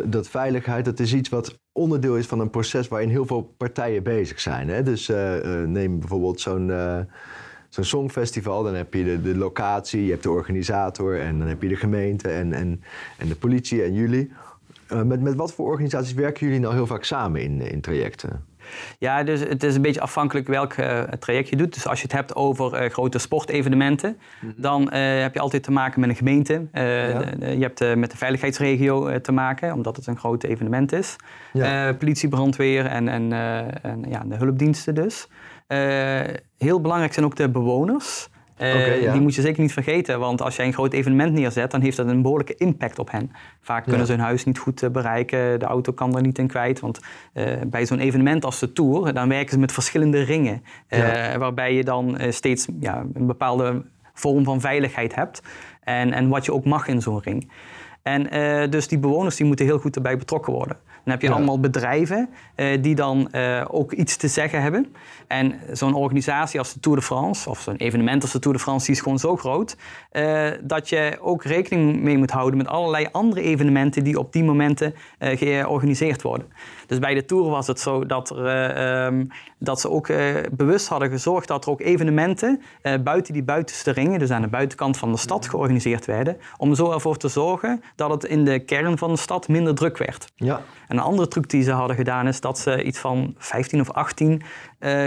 dat 0.05 0.27
veiligheid, 0.27 0.85
dat 0.85 0.99
is 0.99 1.13
iets 1.13 1.29
wat 1.29 1.59
onderdeel 1.71 2.17
is 2.17 2.25
van 2.25 2.39
een 2.39 2.49
proces 2.49 2.87
waarin 2.87 3.09
heel 3.09 3.25
veel 3.25 3.53
partijen 3.57 4.03
bezig 4.03 4.39
zijn. 4.39 4.69
Hè? 4.69 4.83
Dus 4.83 5.09
uh, 5.09 5.63
neem 5.65 5.99
bijvoorbeeld 5.99 6.41
zo'n 6.41 6.71
zo'n 7.69 7.83
songfestival, 7.83 8.63
dan 8.63 8.75
heb 8.75 8.93
je 8.93 9.03
de, 9.03 9.21
de 9.21 9.35
locatie, 9.35 10.03
je 10.03 10.11
hebt 10.11 10.23
de 10.23 10.31
organisator 10.31 11.19
en 11.19 11.39
dan 11.39 11.47
heb 11.47 11.61
je 11.61 11.67
de 11.67 11.75
gemeente 11.75 12.29
en, 12.29 12.53
en, 12.53 12.81
en 13.17 13.27
de 13.27 13.35
politie 13.35 13.83
en 13.83 13.93
jullie. 13.93 14.31
met, 15.05 15.21
met 15.21 15.35
wat 15.35 15.53
voor 15.53 15.67
organisaties 15.67 16.13
werken 16.13 16.45
jullie 16.45 16.61
nou 16.61 16.73
heel 16.73 16.87
vaak 16.87 17.03
samen 17.03 17.41
in, 17.41 17.61
in 17.61 17.81
trajecten? 17.81 18.45
Ja, 18.99 19.23
dus 19.23 19.39
het 19.39 19.63
is 19.63 19.75
een 19.75 19.81
beetje 19.81 20.01
afhankelijk 20.01 20.47
welk 20.47 20.73
uh, 20.73 21.01
traject 21.01 21.49
je 21.49 21.55
doet. 21.55 21.73
Dus 21.73 21.87
als 21.87 21.97
je 21.97 22.03
het 22.03 22.15
hebt 22.15 22.35
over 22.35 22.83
uh, 22.83 22.89
grote 22.89 23.17
sportevenementen, 23.17 24.09
mm 24.09 24.49
-hmm. 24.49 24.61
dan 24.61 24.81
uh, 24.81 24.89
heb 25.21 25.33
je 25.33 25.39
altijd 25.39 25.63
te 25.63 25.71
maken 25.71 25.99
met 25.99 26.09
een 26.09 26.15
gemeente. 26.15 26.67
Ja. 26.73 26.81
je 27.39 27.57
hebt 27.59 27.95
met 27.95 28.11
de 28.11 28.17
veiligheidsregio 28.17 29.21
te 29.21 29.31
maken, 29.31 29.73
omdat 29.73 29.95
het 29.95 30.07
een 30.07 30.17
groot 30.17 30.43
evenement 30.43 30.91
is. 30.91 31.15
Ja. 31.53 31.93
politie, 31.93 32.29
brandweer 32.29 32.85
en, 32.85 33.07
en, 33.07 33.31
en 33.81 34.05
ja, 34.09 34.23
de 34.27 34.35
hulpdiensten 34.35 34.95
dus. 34.95 35.27
heel 36.57 36.81
belangrijk 36.81 37.13
zijn 37.13 37.25
ook 37.25 37.35
de 37.35 37.49
bewoners. 37.49 38.29
Uh, 38.61 39.11
Die 39.11 39.21
moet 39.21 39.35
je 39.35 39.41
zeker 39.41 39.61
niet 39.61 39.73
vergeten, 39.73 40.19
want 40.19 40.41
als 40.41 40.55
jij 40.55 40.65
een 40.65 40.73
groot 40.73 40.93
evenement 40.93 41.33
neerzet, 41.33 41.71
dan 41.71 41.81
heeft 41.81 41.97
dat 41.97 42.07
een 42.07 42.21
behoorlijke 42.21 42.55
impact 42.55 42.99
op 42.99 43.11
hen. 43.11 43.31
Vaak 43.61 43.83
kunnen 43.83 44.05
ze 44.05 44.11
hun 44.11 44.21
huis 44.21 44.43
niet 44.45 44.57
goed 44.59 44.81
uh, 44.81 44.89
bereiken, 44.89 45.59
de 45.59 45.65
auto 45.65 45.91
kan 45.91 46.15
er 46.15 46.21
niet 46.21 46.37
in 46.37 46.47
kwijt. 46.47 46.79
Want 46.79 46.99
uh, 47.33 47.45
bij 47.67 47.85
zo'n 47.85 47.99
evenement 47.99 48.45
als 48.45 48.59
de 48.59 48.73
Tour, 48.73 49.13
dan 49.13 49.29
werken 49.29 49.49
ze 49.49 49.59
met 49.59 49.71
verschillende 49.71 50.21
ringen. 50.21 50.63
Waarbij 51.37 51.73
je 51.73 51.83
dan 51.83 52.17
steeds 52.29 52.67
ja, 52.79 53.05
een 53.13 53.27
bepaalde 53.27 53.83
vorm 54.13 54.43
van 54.43 54.61
veiligheid 54.61 55.15
hebt. 55.15 55.41
En, 55.83 56.13
en 56.13 56.29
wat 56.29 56.45
je 56.45 56.53
ook 56.53 56.65
mag 56.65 56.87
in 56.87 57.01
zo'n 57.01 57.21
ring. 57.21 57.51
En 58.01 58.29
dus 58.69 58.87
die 58.87 58.99
bewoners 58.99 59.35
die 59.35 59.45
moeten 59.45 59.65
heel 59.65 59.79
goed 59.79 59.95
erbij 59.95 60.17
betrokken 60.17 60.53
worden. 60.53 60.77
Dan 61.07 61.15
heb 61.15 61.25
je 61.25 61.35
allemaal 61.35 61.59
bedrijven 61.59 62.29
uh, 62.55 62.81
die 62.81 62.95
dan 62.95 63.29
uh, 63.31 63.65
ook 63.67 63.91
iets 63.91 64.17
te 64.17 64.27
zeggen 64.27 64.61
hebben. 64.61 64.95
En 65.27 65.59
zo'n 65.71 65.93
organisatie 65.93 66.59
als 66.59 66.73
de 66.73 66.79
Tour 66.79 66.97
de 66.97 67.03
France, 67.03 67.49
of 67.49 67.59
zo'n 67.59 67.75
evenement 67.75 68.21
als 68.21 68.31
de 68.31 68.39
Tour 68.39 68.57
de 68.57 68.63
France, 68.63 68.85
die 68.85 68.95
is 68.95 69.01
gewoon 69.01 69.19
zo 69.19 69.35
groot, 69.35 69.77
uh, 70.11 70.47
dat 70.61 70.89
je 70.89 71.17
ook 71.21 71.43
rekening 71.43 72.01
mee 72.01 72.17
moet 72.17 72.31
houden 72.31 72.57
met 72.57 72.67
allerlei 72.67 73.07
andere 73.11 73.41
evenementen 73.41 74.03
die 74.03 74.19
op 74.19 74.33
die 74.33 74.43
momenten 74.43 74.93
georganiseerd 75.19 76.21
worden. 76.21 76.47
Dus 76.87 76.99
bij 76.99 77.13
de 77.13 77.25
Tour 77.25 77.49
was 77.49 77.67
het 77.67 77.79
zo 77.79 78.05
dat, 78.05 78.29
er, 78.29 79.05
um, 79.05 79.27
dat 79.57 79.81
ze 79.81 79.89
ook 79.89 80.07
bewust 80.51 80.87
hadden 80.87 81.09
gezorgd 81.09 81.47
dat 81.47 81.65
er 81.65 81.71
ook 81.71 81.81
evenementen 81.81 82.61
buiten 83.03 83.33
die 83.33 83.43
buitenste 83.43 83.91
ringen, 83.91 84.19
dus 84.19 84.31
aan 84.31 84.41
de 84.41 84.47
buitenkant 84.47 84.97
van 84.97 85.11
de 85.11 85.17
stad, 85.17 85.47
georganiseerd 85.47 86.05
werden. 86.05 86.37
Om 86.57 86.75
zo 86.75 86.91
ervoor 86.91 87.17
te 87.17 87.27
zorgen 87.27 87.83
dat 87.95 88.09
het 88.09 88.23
in 88.23 88.45
de 88.45 88.59
kern 88.59 88.97
van 88.97 89.11
de 89.11 89.17
stad 89.17 89.47
minder 89.47 89.75
druk 89.75 89.97
werd. 89.97 90.31
Ja. 90.35 90.61
En 90.87 90.97
een 90.97 91.03
andere 91.03 91.27
truc 91.27 91.49
die 91.49 91.63
ze 91.63 91.71
hadden 91.71 91.95
gedaan 91.95 92.27
is 92.27 92.41
dat 92.41 92.59
ze 92.59 92.83
iets 92.83 92.99
van 92.99 93.35
15 93.37 93.79
of 93.79 93.91
18 93.91 94.31
uh, 94.31 94.41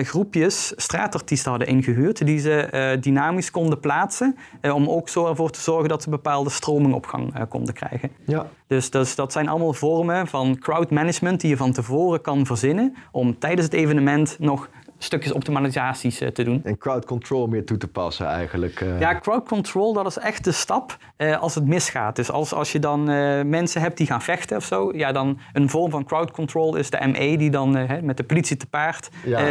groepjes 0.03 0.73
straatartiesten 0.77 1.51
hadden 1.51 1.69
ingehuurd, 1.69 2.27
die 2.27 2.39
ze 2.39 2.69
uh, 2.75 3.03
dynamisch 3.03 3.51
konden 3.51 3.81
plaatsen, 3.81 4.37
uh, 4.63 4.75
om 4.75 4.89
ook 4.89 5.09
zo 5.09 5.27
ervoor 5.27 5.51
te 5.51 5.61
zorgen 5.61 5.89
dat 5.89 6.03
ze 6.03 6.11
bepaalde 6.11 6.51
stromingopgang 6.51 7.49
konden 7.49 7.75
krijgen. 7.75 8.11
Ja. 8.27 8.47
Dus, 8.67 8.91
dus, 8.91 9.15
dat 9.15 9.33
zijn 9.33 9.49
allemaal 9.49 9.73
vormen 9.73 10.27
van 10.27 10.59
crowd 10.59 10.91
management 10.91 11.41
die 11.41 11.51
je 11.51 11.57
van 11.57 11.73
tevoren 11.73 12.21
kan 12.21 12.47
verzinnen 12.47 12.95
om 13.13 13.39
tijdens 13.39 13.65
het 13.65 13.75
evenement 13.75 14.37
nog 14.39 14.69
stukjes 15.03 15.33
optimalisaties 15.33 16.19
te 16.33 16.43
doen. 16.43 16.61
En 16.65 16.79
crowd 16.79 17.05
control 17.05 17.47
meer 17.47 17.65
toe 17.65 17.77
te 17.77 17.89
passen 17.89 18.27
eigenlijk. 18.27 18.85
Ja, 18.99 19.19
crowd 19.19 19.49
control, 19.49 19.93
dat 19.93 20.07
is 20.07 20.19
echt 20.19 20.45
de 20.45 20.53
stap 20.53 20.97
als 21.41 21.55
het 21.55 21.67
misgaat. 21.67 22.17
Dus 22.17 22.31
als, 22.31 22.55
als 22.55 22.73
je 22.73 22.79
dan 22.79 23.05
mensen 23.49 23.81
hebt 23.81 23.97
die 23.97 24.07
gaan 24.07 24.23
vechten 24.23 24.57
of 24.57 24.65
zo, 24.65 24.93
ja, 24.97 25.13
dan 25.13 25.39
een 25.53 25.69
vorm 25.69 25.91
van 25.91 26.05
crowd 26.05 26.31
control 26.31 26.77
is 26.77 26.91
de 26.91 27.07
ME 27.07 27.37
die 27.37 27.51
dan 27.51 27.89
met 28.03 28.17
de 28.17 28.25
politie 28.25 28.57
te 28.57 28.67
paard 28.67 29.11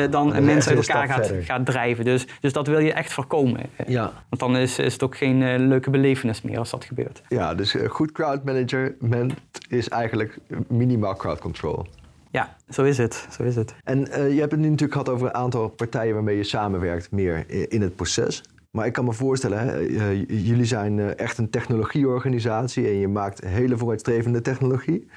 dan 0.10 0.44
mensen 0.46 0.76
uit 0.76 0.88
elkaar 0.88 1.08
gaat, 1.08 1.32
gaat, 1.42 1.66
drijven. 1.66 2.06
Dus, 2.06 2.28
dus 2.40 2.54
dat 2.54 2.68
wil 2.68 2.80
je 2.80 2.94
echt 2.94 3.14
voorkomen. 3.14 3.62
Ja. 3.88 4.12
Want 4.30 4.42
dan 4.42 4.58
is, 4.58 4.80
is 4.80 4.94
het 4.94 5.04
ook 5.04 5.18
geen 5.18 5.68
leuke 5.68 5.90
belevenis 5.90 6.42
meer 6.42 6.58
als 6.58 6.70
dat 6.70 6.86
gebeurt. 6.86 7.22
Ja, 7.30 7.56
dus 7.56 7.76
goed 7.88 8.12
crowd 8.12 8.44
management 8.44 9.34
is 9.70 9.90
eigenlijk 9.90 10.38
minimaal 10.68 11.16
crowd 11.16 11.40
control. 11.40 11.86
Ja, 12.32 12.56
zo 12.70 12.84
is 12.84 12.98
het. 12.98 13.28
Zo 13.32 13.44
is 13.44 13.56
het. 13.56 13.76
En 13.84 14.00
uh, 14.00 14.34
je 14.34 14.40
hebt 14.40 14.52
het 14.52 14.60
nu 14.60 14.70
natuurlijk 14.70 14.92
gehad 14.92 15.10
over 15.10 15.28
een 15.28 15.34
aantal 15.34 15.70
partijen 15.70 16.14
waarmee 16.14 16.38
je 16.38 16.44
samenwerkt 16.44 17.12
meer 17.12 17.44
in 17.72 17.82
het 17.82 17.96
proces. 17.96 18.44
Maar 18.72 18.86
ik 18.86 18.94
kan 18.94 19.06
me 19.06 19.14
voorstellen, 19.14 19.60
hè, 19.60 19.82
uh, 19.82 20.28
jullie 20.28 20.66
zijn 20.66 20.98
uh, 20.98 21.20
echt 21.20 21.38
een 21.38 21.50
technologieorganisatie 21.50 22.88
en 22.88 23.00
je 23.00 23.08
maakt 23.08 23.46
hele 23.46 23.78
vooruitstrevende 23.78 24.42
technologie. 24.42 25.08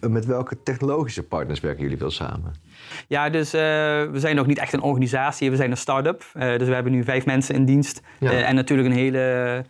met 0.00 0.26
welke 0.26 0.62
technologische 0.62 1.22
partners 1.22 1.60
werken 1.60 1.82
jullie 1.82 1.98
wel 1.98 2.10
samen? 2.10 2.54
Ja, 3.08 3.30
dus 3.30 3.50
we 3.50 4.10
zijn 4.14 4.36
nog 4.36 4.46
niet 4.46 4.58
echt 4.58 4.72
een 4.72 4.82
organisatie, 4.82 5.50
we 5.50 5.56
zijn 5.56 5.70
een 5.70 5.76
start-up. 5.76 6.24
dus 6.32 6.68
we 6.68 6.74
hebben 6.74 6.92
nu 6.92 7.04
vijf 7.04 7.26
mensen 7.26 7.54
in 7.54 7.64
dienst. 7.64 8.00
en 8.20 8.54
natuurlijk 8.54 8.88
een 8.88 8.94
hele 8.94 9.64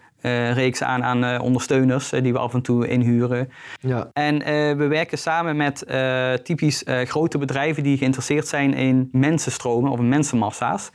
reeks 0.52 0.82
aan, 0.82 1.04
aan 1.04 1.24
uh, 1.24 1.38
ondersteuners 1.42 2.12
uh, 2.12 2.22
die 2.22 2.32
we 2.32 2.38
af 2.38 2.54
en 2.54 2.62
toe 2.62 2.88
inhuren. 2.88 3.52
Ja. 3.80 4.10
En 4.12 4.38
we 4.78 4.86
werken 4.86 5.18
samen 5.18 5.56
met 5.56 5.84
typisch 6.44 6.84
grote 7.04 7.38
bedrijven 7.38 7.82
die 7.82 7.96
geïnteresseerd 7.96 8.46
zijn 8.46 8.74
in 8.74 9.08
mensenstromen 9.12 9.90
of 9.90 9.98
mensenmassa's. 9.98 10.90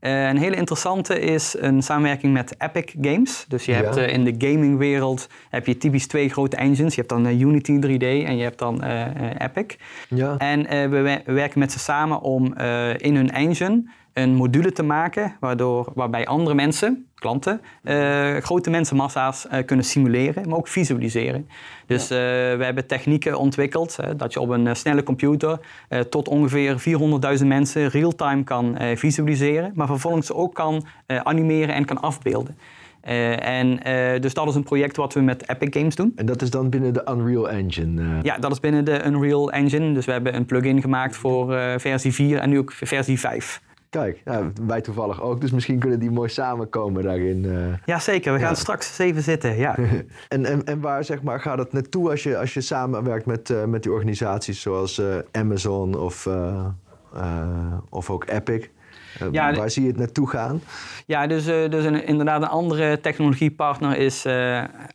een 0.00 0.36
hele 0.36 0.56
interessante 0.56 1.20
is 1.20 1.56
een 1.58 1.82
samenwerking 1.82 2.32
met 2.32 2.54
Epic 2.58 2.94
Games. 3.00 3.44
Dus 3.48 3.64
je 3.64 3.72
hebt 3.72 3.96
in 3.96 4.24
de 4.24 4.34
gamingwereld 4.38 5.28
heb 5.50 5.66
je 5.66 5.76
typisch 5.76 6.06
twee 6.06 6.28
grote 6.28 6.56
engines. 6.56 6.94
Je 6.94 7.00
hebt 7.00 7.08
dan 7.08 7.26
Unity 7.26 7.78
3D 7.86 8.26
en 8.26 8.36
je 8.36 8.42
hebt 8.42 8.58
dan 8.58 8.82
Epic. 9.38 9.76
Ja. 10.08 10.36
En 10.38 10.90
we, 10.90 11.20
we, 11.24 11.32
werken 11.32 11.58
met 11.58 11.72
ze 11.72 11.78
samen 11.78 12.20
om 12.20 12.54
in 12.96 13.16
hun 13.16 13.30
engine 13.30 13.82
een 14.22 14.34
module 14.34 14.72
te 14.72 14.82
maken 14.82 15.36
waardoor, 15.40 15.92
waarbij 15.94 16.26
andere 16.26 16.54
mensen, 16.54 17.06
klanten, 17.20 17.60
uh, 17.84 18.36
grote 18.36 18.70
mensenmassa's 18.70 19.46
uh, 19.52 19.64
kunnen 19.64 19.84
simuleren, 19.84 20.48
maar 20.48 20.58
ook 20.58 20.68
visualiseren. 20.68 21.48
Dus 21.86 22.02
uh, 22.02 22.08
we 22.56 22.64
hebben 22.64 22.86
technieken 22.86 23.38
ontwikkeld 23.38 23.96
dat 24.16 24.32
je 24.32 24.40
op 24.40 24.48
een 24.48 24.76
snelle 24.76 25.02
computer 25.02 25.58
tot 26.08 26.28
ongeveer 26.28 26.82
400.000 27.40 27.46
mensen 27.46 27.88
real-time 27.88 28.44
kan 28.44 28.76
visualiseren, 28.94 29.72
maar 29.74 29.86
vervolgens 29.86 30.32
ook 30.32 30.54
kan 30.54 30.84
animeren 31.06 31.74
en 31.74 31.84
kan 31.84 32.00
afbeelden. 32.00 32.56
en, 33.00 33.80
dus 34.20 34.34
dat 34.34 34.48
is 34.48 34.54
een 34.54 34.62
project 34.62 34.96
wat 34.96 35.14
we 35.14 35.20
met 35.20 35.48
Epic 35.48 35.68
Games 35.70 35.94
doen. 35.94 36.12
En 36.16 36.26
dat 36.26 36.42
is 36.42 36.50
dan 36.50 36.68
binnen 36.68 36.92
de 36.92 37.06
Unreal 37.10 37.50
Engine? 37.50 38.18
Ja, 38.22 38.38
dat 38.38 38.50
is 38.50 38.60
binnen 38.60 38.84
de 38.84 39.04
Unreal 39.04 39.52
Engine. 39.52 39.92
Dus 39.92 40.04
we 40.04 40.12
hebben 40.12 40.34
een 40.34 40.46
plugin 40.46 40.80
gemaakt 40.80 41.16
voor 41.16 41.46
versie 41.76 42.12
4 42.12 42.38
en 42.38 42.50
nu 42.50 42.58
ook 42.58 42.72
versie 42.72 43.20
5. 43.20 43.60
Kijk, 43.90 44.20
ja, 44.24 44.50
wij 44.66 44.80
toevallig 44.80 45.22
ook, 45.22 45.40
dus 45.40 45.50
misschien 45.50 45.78
kunnen 45.78 45.98
die 45.98 46.10
mooi 46.10 46.28
samenkomen 46.28 47.02
daarin. 47.02 47.44
Uh. 47.44 47.74
Ja, 47.84 47.98
zeker. 47.98 48.32
We 48.32 48.38
gaan 48.38 48.56
straks 48.56 48.98
even 48.98 49.22
zitten. 49.22 49.56
Ja. 49.56 49.76
en, 50.28 50.44
en, 50.44 50.64
en 50.64 50.80
waar 50.80 51.04
zeg 51.04 51.22
maar, 51.22 51.40
gaat 51.40 51.58
het 51.58 51.72
naartoe 51.72 52.10
als 52.10 52.22
je, 52.22 52.38
als 52.38 52.54
je 52.54 52.60
samenwerkt 52.60 53.26
met, 53.26 53.50
uh, 53.50 53.64
met 53.64 53.82
die 53.82 53.92
organisaties 53.92 54.60
zoals 54.60 54.98
uh, 54.98 55.16
Amazon 55.32 55.98
of, 55.98 56.28
of 57.88 58.10
ook 58.10 58.28
Epic? 58.28 58.68
Ja, 59.30 59.54
waar 59.54 59.70
zie 59.70 59.82
je 59.82 59.88
het 59.88 59.98
naartoe 59.98 60.28
gaan? 60.28 60.62
Ja, 61.06 61.26
dus, 61.26 61.44
dus 61.44 61.84
een, 61.84 62.06
inderdaad 62.06 62.42
een 62.42 62.48
andere 62.48 63.00
technologiepartner 63.00 63.96
is 63.96 64.26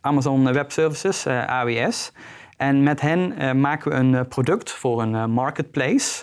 Amazon 0.00 0.52
Web 0.52 0.72
Services, 0.72 1.26
AWS. 1.26 2.12
En 2.56 2.82
met 2.82 3.00
hen 3.00 3.60
maken 3.60 3.90
we 3.90 3.96
een 3.96 4.28
product 4.28 4.70
voor 4.70 5.02
een 5.02 5.30
marketplace 5.30 6.22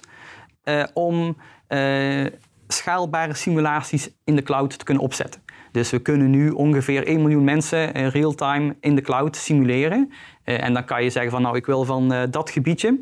om 0.94 1.36
schaalbare 2.74 3.34
simulaties 3.34 4.10
in 4.24 4.36
de 4.36 4.44
cloud 4.44 4.78
te 4.78 4.86
kunnen 4.86 5.04
opzetten. 5.04 5.42
Dus 5.72 5.90
we 5.90 6.00
kunnen 6.00 6.30
nu 6.30 6.50
ongeveer 6.50 7.08
1 7.08 7.22
miljoen 7.22 7.44
mensen 7.44 7.94
in 7.94 8.08
real-time 8.08 8.76
in 8.80 8.96
de 8.96 9.02
cloud 9.02 9.36
simuleren. 9.36 10.12
Uh, 10.46 10.64
en 10.64 10.74
dan 10.74 10.86
kan 10.86 11.04
je 11.04 11.10
zeggen 11.10 11.32
van 11.32 11.42
nou 11.42 11.56
ik 11.56 11.66
wil 11.66 11.84
van 11.84 12.14
uh, 12.14 12.22
dat 12.30 12.50
gebiedje, 12.50 13.00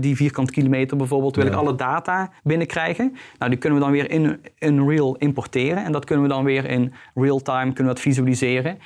die 0.00 0.16
vierkant 0.16 0.50
kilometer 0.50 0.96
bijvoorbeeld, 0.96 1.36
wil 1.36 1.46
ik 1.46 1.54
alle 1.54 1.74
data 1.74 2.32
binnenkrijgen. 2.42 3.16
Nou 3.38 3.50
die 3.50 3.60
kunnen 3.60 3.78
we 3.78 3.84
dan 3.84 3.92
weer 3.94 4.10
in 4.10 4.40
Unreal 4.58 5.16
importeren. 5.16 5.84
En 5.84 5.92
dat 5.92 6.04
kunnen 6.04 6.24
we 6.24 6.32
dan 6.32 6.44
weer 6.44 6.64
in 6.64 6.92
real-time 7.14 7.72
kunnen 7.72 7.76
we 7.76 7.84
dat 7.84 8.00
visualiseren. 8.00 8.78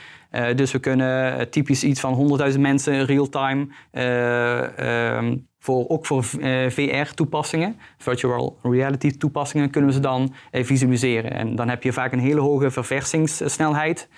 Dus 0.54 0.72
we 0.72 0.78
kunnen 0.78 1.50
typisch 1.50 1.84
iets 1.84 2.00
van 2.00 2.38
100.000 2.52 2.60
mensen 2.60 3.04
real-time 3.04 3.68
ehm, 3.90 5.36
voor, 5.58 5.88
ook 5.88 6.06
voor 6.06 6.24
eh, 6.40 6.70
VR-toepassingen, 6.70 7.76
virtual 7.98 8.58
reality 8.62 9.10
toepassingen, 9.10 9.70
kunnen 9.70 9.90
we 9.90 9.96
ze 9.96 10.02
dan 10.02 10.34
visualiseren. 10.52 11.30
En 11.30 11.56
dan 11.56 11.68
heb 11.68 11.82
je 11.82 11.92
vaak 11.92 12.12
een 12.12 12.18
hele 12.18 12.40
hoge 12.40 12.70
verversingssnelheid 12.70 14.08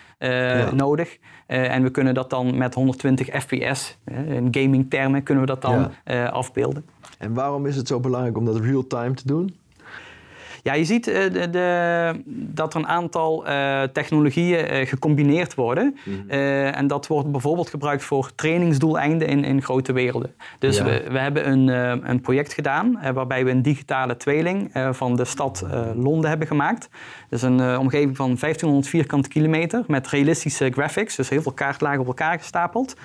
nodig. 0.73 1.19
en 1.47 1.83
we 1.83 1.91
kunnen 1.91 2.15
dat 2.15 2.31
dan 2.31 2.57
met 2.57 2.75
120 2.75 3.43
fps, 3.43 3.99
in 4.27 4.49
gaming 4.51 4.91
termen, 4.91 5.23
kunnen 5.23 5.45
we 5.45 5.51
dat 5.51 5.63
dan 5.63 5.91
afbeelden. 6.31 6.85
En 7.19 7.35
waarom 7.35 7.67
is 7.67 7.77
het 7.77 7.89
zo 7.89 8.01
belangrijk 8.01 8.37
om 8.37 8.45
dat 8.45 8.61
real-time 8.61 9.15
te 9.15 9.27
doen? 9.27 9.57
Ja, 10.67 10.75
je 10.75 10.85
ziet 10.85 11.09
uh, 11.09 11.15
de, 11.15 11.51
de, 11.51 12.23
dat 12.27 12.75
er 12.75 12.81
een 12.81 12.87
aantal 12.87 13.49
uh, 13.49 13.83
technologieën 13.83 14.75
uh, 14.75 14.87
gecombineerd 14.87 15.55
worden. 15.55 15.97
Mm. 16.05 16.31
en 16.31 16.87
dat 16.87 17.07
wordt 17.07 17.31
bijvoorbeeld 17.31 17.71
gebruikt 17.71 18.05
voor 18.05 18.35
trainingsdoeleinden 18.35 19.29
in, 19.29 19.45
in 19.45 19.63
grote 19.63 19.93
werelden. 19.93 20.35
Dus 20.59 20.81
we, 20.81 21.05
we 21.11 21.19
hebben 21.19 21.51
een, 21.51 21.69
een 22.11 22.21
project 22.21 22.53
gedaan 22.53 22.99
waarbij 23.15 23.45
we 23.45 23.51
een 23.51 23.63
digitale 23.63 24.17
tweeling 24.17 24.71
van 24.91 25.17
de 25.17 25.25
stad 25.25 25.67
Londen 25.95 26.29
hebben 26.29 26.47
gemaakt. 26.47 26.89
Dus 27.29 27.43
een 27.43 27.79
omgeving 27.79 28.17
van 28.17 28.27
1500 28.27 28.89
vierkante 28.89 29.29
kilometer 29.29 29.85
met 29.87 30.09
realistische 30.09 30.71
graphics, 30.71 31.17
dus 31.17 31.29
heel 31.29 31.43
veel 31.43 31.53
kaartlagen 31.53 32.01
op 32.01 32.07
elkaar 32.07 32.39
gestapeld. 32.39 32.97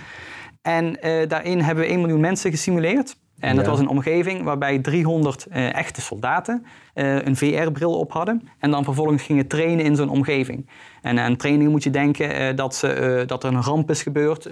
En 0.62 0.98
daarin 1.28 1.62
hebben 1.62 1.84
we 1.84 1.90
1 1.90 2.00
miljoen 2.00 2.20
mensen 2.20 2.52
gesimuleerd. 2.52 3.16
En 3.42 3.56
dat 3.56 3.66
was 3.66 3.80
een 3.80 3.88
omgeving 3.88 4.44
waarbij 4.44 4.80
300 4.80 5.48
uh, 5.50 5.76
echte 5.76 6.02
soldaten 6.02 6.66
uh, 6.96 7.26
een 7.26 7.36
VR-bril 7.36 8.00
op 8.00 8.12
hadden. 8.12 8.48
En 8.60 8.72
dan 8.72 8.84
vervolgens 8.84 9.24
gingen 9.24 9.48
trainen 9.48 9.86
in 9.86 9.96
zo'n 9.96 10.10
omgeving. 10.10 10.68
En 11.02 11.20
aan 11.20 11.36
training 11.36 11.70
moet 11.70 11.84
je 11.84 11.90
denken 11.90 12.42
uh, 12.42 12.56
dat, 12.56 12.76
ze, 12.76 13.24
dat 13.28 13.44
er 13.44 13.54
een 13.54 13.64
ramp 13.64 13.90
is 13.90 14.04
gebeurd. 14.04 14.50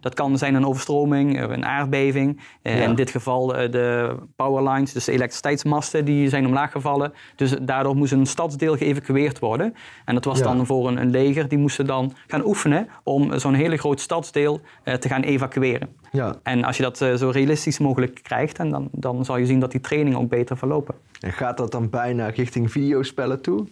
dat 0.00 0.14
kan 0.14 0.38
zijn 0.38 0.54
een 0.54 0.66
overstroming, 0.66 1.40
een 1.40 1.64
aardbeving. 1.64 2.40
In 2.62 2.94
dit 2.94 3.10
geval 3.10 3.46
de 3.46 4.16
powerlines, 4.36 4.92
dus 4.92 5.04
de 5.04 5.12
elektriciteitsmasten, 5.12 6.04
die 6.04 6.28
zijn 6.28 6.46
omlaag 6.46 6.72
gevallen. 6.72 7.12
Dus 7.36 7.54
daardoor 7.62 7.96
moest 7.96 8.12
een 8.12 8.26
stadsdeel 8.26 8.76
geëvacueerd 8.76 9.38
worden. 9.38 9.74
En 10.04 10.14
dat 10.14 10.24
was 10.24 10.42
dan 10.42 10.66
voor 10.66 10.88
een, 10.88 10.96
een, 10.96 11.10
leger, 11.10 11.48
die 11.48 11.58
moesten 11.58 11.86
dan 11.86 12.12
gaan 12.26 12.46
oefenen 12.46 12.88
om 13.02 13.38
zo'n 13.38 13.54
hele 13.54 13.76
groot 13.76 14.00
stadsdeel 14.00 14.60
te 14.98 15.08
gaan 15.08 15.22
evacueren. 15.22 15.88
Ja. 16.12 16.36
En 16.42 16.64
als 16.64 16.76
je 16.76 16.82
dat 16.82 16.96
zo 16.96 17.30
realistisch 17.32 17.78
mogelijk 17.78 18.20
krijgt, 18.22 18.58
en 18.58 18.70
dan, 18.70 18.88
dan 18.92 19.24
zal 19.24 19.36
je 19.36 19.46
zien 19.46 19.60
dat 19.60 19.70
die 19.70 19.80
trainingen 19.80 20.18
ook 20.18 20.28
beter 20.28 20.56
verlopen. 20.56 20.94
En 21.20 21.32
gaat 21.32 21.56
dat 21.56 21.72
dan 21.72 21.90
bijna 21.90 22.26
richting 22.26 22.70
videospellen 22.70 23.40
toe? 23.40 23.66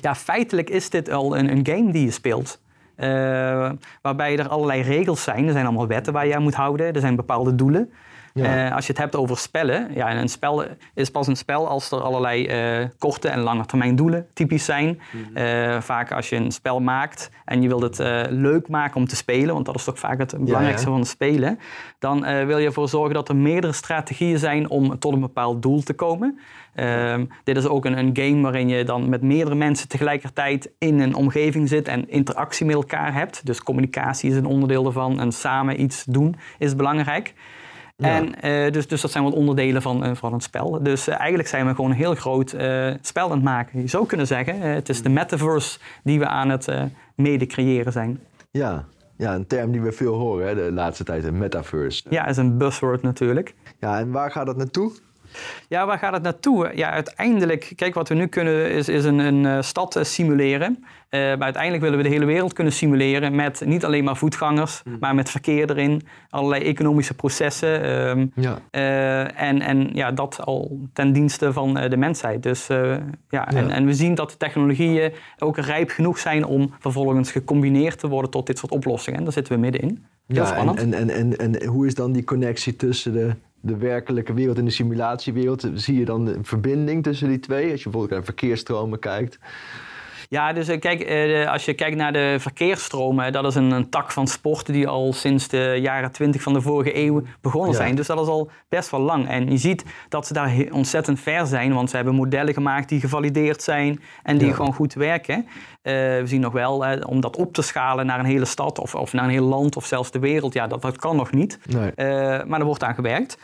Ja, 0.00 0.14
feitelijk 0.14 0.70
is 0.70 0.90
dit 0.90 1.10
al 1.10 1.36
een, 1.36 1.50
een 1.50 1.66
game 1.66 1.92
die 1.92 2.04
je 2.04 2.10
speelt. 2.10 2.60
Uh, 2.96 3.70
waarbij 4.02 4.38
er 4.38 4.48
allerlei 4.48 4.82
regels 4.82 5.22
zijn. 5.22 5.46
Er 5.46 5.52
zijn 5.52 5.66
allemaal 5.66 5.86
wetten 5.86 6.12
waar 6.12 6.26
je 6.26 6.34
aan 6.34 6.42
moet 6.42 6.54
houden. 6.54 6.94
Er 6.94 7.00
zijn 7.00 7.16
bepaalde 7.16 7.54
doelen. 7.54 7.92
Uh, 8.34 8.74
als 8.74 8.86
je 8.86 8.92
het 8.92 9.00
hebt 9.00 9.16
over 9.16 9.38
spellen, 9.38 9.90
ja, 9.94 10.16
een 10.16 10.28
spel 10.28 10.64
is 10.94 11.10
pas 11.10 11.26
een 11.26 11.36
spel 11.36 11.68
als 11.68 11.90
er 11.90 12.00
allerlei 12.00 12.80
uh, 12.80 12.88
korte 12.98 13.28
en 13.28 13.40
lange 13.40 13.66
termijn 13.66 13.96
doelen 13.96 14.26
typisch 14.32 14.64
zijn. 14.64 15.00
Mm 15.12 15.38
vaak 15.80 16.12
als 16.12 16.28
je 16.28 16.36
een 16.36 16.52
spel 16.52 16.80
maakt 16.80 17.30
en 17.44 17.62
je 17.62 17.68
wilt 17.68 17.82
het 17.82 17.98
leuk 18.30 18.68
maken 18.68 18.96
om 18.96 19.06
te 19.06 19.16
spelen, 19.16 19.54
want 19.54 19.66
dat 19.66 19.74
is 19.74 19.84
toch 19.84 19.98
vaak 19.98 20.18
het 20.18 20.36
belangrijkste 20.38 20.86
van 20.86 20.98
het 20.98 21.08
spelen, 21.08 21.58
dan 21.98 22.46
wil 22.46 22.58
je 22.58 22.66
ervoor 22.66 22.88
zorgen 22.88 23.14
dat 23.14 23.28
er 23.28 23.36
meerdere 23.36 23.72
strategieën 23.72 24.38
zijn 24.38 24.70
om 24.70 24.98
tot 24.98 25.12
een 25.12 25.20
bepaald 25.20 25.62
doel 25.62 25.82
te 25.82 25.92
komen. 25.92 26.38
Ehm, 26.74 27.24
dit 27.44 27.56
is 27.56 27.66
ook 27.66 27.84
een, 27.84 27.98
een, 27.98 28.10
game 28.12 28.42
waarin 28.42 28.68
je 28.68 28.84
dan 28.84 29.08
met 29.08 29.22
meerdere 29.22 29.56
mensen 29.56 29.88
tegelijkertijd 29.88 30.70
in 30.78 31.00
een 31.00 31.14
omgeving 31.14 31.68
zit 31.68 31.88
en 31.88 32.10
interactie 32.10 32.66
met 32.66 32.74
elkaar 32.74 33.14
hebt. 33.14 33.46
Dus 33.46 33.62
communicatie 33.62 34.30
is 34.30 34.36
een 34.36 34.46
onderdeel 34.46 34.86
ervan 34.86 35.20
en 35.20 35.32
samen 35.32 35.80
iets 35.80 36.04
doen 36.04 36.36
is 36.58 36.76
belangrijk. 36.76 37.34
En, 38.00 38.26
uh, 38.26 38.72
dus, 38.72 38.88
dus 38.88 39.00
dat 39.00 39.10
zijn 39.10 39.24
wat 39.24 39.32
onderdelen 39.32 39.82
van, 39.82 40.06
uh, 40.06 40.10
van 40.14 40.32
het 40.32 40.42
spel. 40.42 40.82
Dus 40.82 41.08
uh, 41.08 41.18
eigenlijk 41.18 41.48
zijn 41.48 41.66
we 41.66 41.74
gewoon 41.74 41.90
een 41.90 41.96
heel 41.96 42.14
groot 42.14 42.48
spel 43.00 43.24
aan 43.24 43.30
het 43.30 43.42
maken. 43.42 43.80
Je 43.80 43.88
zou 43.88 44.06
kunnen 44.06 44.26
zeggen, 44.26 44.60
het 44.60 44.88
is 44.88 45.02
de 45.02 45.08
metaverse 45.08 45.78
die 46.02 46.18
we 46.18 46.26
aan 46.26 46.48
het 46.48 46.68
mede 47.14 47.46
creëren 47.46 47.92
zijn. 47.92 48.20
Ja. 48.50 48.84
ja, 49.16 49.34
een 49.34 49.46
term 49.46 49.70
die 49.72 49.80
we 49.80 49.92
veel 49.92 50.14
horen 50.14 50.46
hè, 50.46 50.54
de 50.54 50.72
laatste 50.72 51.04
tijd, 51.04 51.22
de 51.22 51.32
metaverse. 51.32 52.02
Ja, 52.10 52.26
is 52.26 52.36
een 52.36 52.58
buzzword 52.58 53.02
natuurlijk. 53.02 53.54
Ja, 53.78 53.98
en 53.98 54.10
waar 54.10 54.30
gaat 54.30 54.46
dat 54.46 54.56
naartoe? 54.56 54.92
Ja, 55.68 55.86
waar 55.86 55.98
gaat 55.98 56.12
het 56.12 56.22
naartoe? 56.22 56.70
Ja, 56.74 56.90
uiteindelijk, 56.90 57.72
kijk, 57.76 57.94
wat 57.94 58.08
we 58.08 58.14
nu 58.14 58.26
kunnen 58.26 58.70
is, 58.70 58.88
is 58.88 59.04
een, 59.04 59.18
een 59.18 59.46
eh, 59.46 59.62
stad 59.62 59.96
eh, 59.96 60.04
simuleren. 60.04 60.84
Uh, 61.10 61.20
maar 61.20 61.42
uiteindelijk 61.42 61.82
willen 61.82 61.98
we 61.98 62.04
de 62.04 62.08
hele 62.08 62.24
wereld 62.24 62.52
kunnen 62.52 62.72
simuleren 62.72 63.34
met 63.34 63.62
niet 63.64 63.84
alleen 63.84 64.04
maar 64.04 64.16
voetgangers, 64.16 64.82
mm. 64.84 64.96
maar 65.00 65.14
met 65.14 65.30
verkeer 65.30 65.70
erin, 65.70 66.02
allerlei 66.28 66.64
economische 66.64 67.14
processen. 67.14 67.84
Uh, 67.84 68.26
ja. 68.34 68.58
uh, 68.70 69.40
en, 69.40 69.60
en 69.60 69.90
ja, 69.92 70.12
dat 70.12 70.40
al 70.44 70.78
ten 70.92 71.12
dienste 71.12 71.52
van 71.52 71.74
de 71.74 71.96
mensheid. 71.96 72.42
Dus 72.42 72.66
ja, 72.66 73.00
ja. 73.28 73.46
En, 73.46 73.70
en, 73.70 73.86
we 73.86 73.94
zien 73.94 74.14
dat 74.14 74.30
de 74.30 74.36
technologieën 74.36 75.12
ook 75.38 75.58
rijp 75.58 75.90
genoeg 75.90 76.18
zijn 76.18 76.44
om 76.44 76.74
vervolgens 76.78 77.30
gecombineerd 77.30 77.98
te 77.98 78.08
worden 78.08 78.30
tot 78.30 78.46
dit 78.46 78.58
soort 78.58 78.72
oplossingen. 78.72 79.18
En 79.18 79.24
daar 79.24 79.34
zitten 79.34 79.52
we 79.52 79.60
middenin. 79.60 80.04
Heel 80.26 80.42
ja, 80.42 80.48
spannend. 80.48 80.78
En, 80.78 80.94
en, 80.94 81.10
en, 81.10 81.36
en, 81.36 81.66
hoe 81.66 81.86
is 81.86 81.94
dan 81.94 82.12
die 82.12 82.24
connectie 82.24 82.76
tussen 82.76 83.12
de 83.12 83.34
de 83.60 83.76
werkelijke 83.76 84.34
wereld 84.34 84.58
en 84.58 84.64
de 84.64 84.70
simulatiewereld, 84.70 85.68
zie 85.74 85.98
je 85.98 86.04
dan 86.04 86.26
een 86.26 86.44
verbinding 86.44 87.02
tussen 87.02 87.28
die 87.28 87.38
twee? 87.38 87.70
Als 87.70 87.82
je 87.82 87.90
bijvoorbeeld 87.90 88.10
naar 88.10 88.24
verkeersstromen 88.24 88.98
kijkt. 88.98 89.38
Ja, 90.30 90.52
dus 90.52 90.68
eh, 90.68 90.80
kijk, 90.80 91.00
eh, 91.00 91.50
als 91.50 91.64
je 91.64 91.74
kijkt 91.74 91.96
naar 91.96 92.12
de 92.12 92.36
verkeersstromen, 92.38 93.32
dat 93.32 93.44
is 93.44 93.54
een, 93.54 93.70
een, 93.70 93.88
tak 93.88 94.12
van 94.12 94.26
sporten 94.26 94.72
die 94.72 94.88
al 94.88 95.12
sinds 95.12 95.48
de 95.48 95.78
jaren 95.80 96.12
20 96.12 96.42
van 96.42 96.52
de 96.52 96.60
vorige 96.60 96.96
eeuw 96.96 97.22
begonnen 97.40 97.74
zijn. 97.74 97.94
Dus 97.94 98.06
dat 98.06 98.20
is 98.20 98.26
al 98.26 98.50
best 98.68 98.90
wel 98.90 99.00
lang. 99.00 99.28
En 99.28 99.50
je 99.50 99.56
ziet 99.56 99.84
dat 100.08 100.26
ze 100.26 100.32
daar 100.32 100.52
ontzettend 100.72 101.20
ver 101.20 101.46
zijn, 101.46 101.74
want 101.74 101.90
ze 101.90 101.96
hebben 101.96 102.14
modellen 102.14 102.54
gemaakt 102.54 102.88
die 102.88 103.00
gevalideerd 103.00 103.62
zijn 103.62 104.00
en 104.22 104.38
die 104.38 104.54
gewoon 104.54 104.74
goed 104.74 104.94
werken. 104.94 105.46
Uh, 105.82 105.92
we 105.92 106.22
zien 106.24 106.40
nog 106.40 106.52
wel, 106.52 106.86
uh, 106.86 106.92
om 107.06 107.20
dat 107.20 107.36
op 107.36 107.52
te 107.52 107.62
schalen 107.62 108.06
naar 108.06 108.18
een 108.18 108.24
hele 108.24 108.44
stad 108.44 108.78
of, 108.78 108.94
of 108.94 109.12
naar 109.12 109.24
een 109.24 109.30
heel 109.30 109.44
land 109.44 109.76
of 109.76 109.86
zelfs 109.86 110.10
de 110.10 110.18
wereld, 110.18 110.52
ja, 110.52 110.66
dat, 110.66 110.82
dat 110.82 110.96
kan 110.96 111.16
nog 111.16 111.32
niet. 111.32 111.58
Nee. 111.66 111.92
Uh, 111.96 112.44
maar 112.44 112.60
er 112.60 112.66
wordt 112.66 112.82
aan 112.82 112.94
gewerkt. 112.94 113.38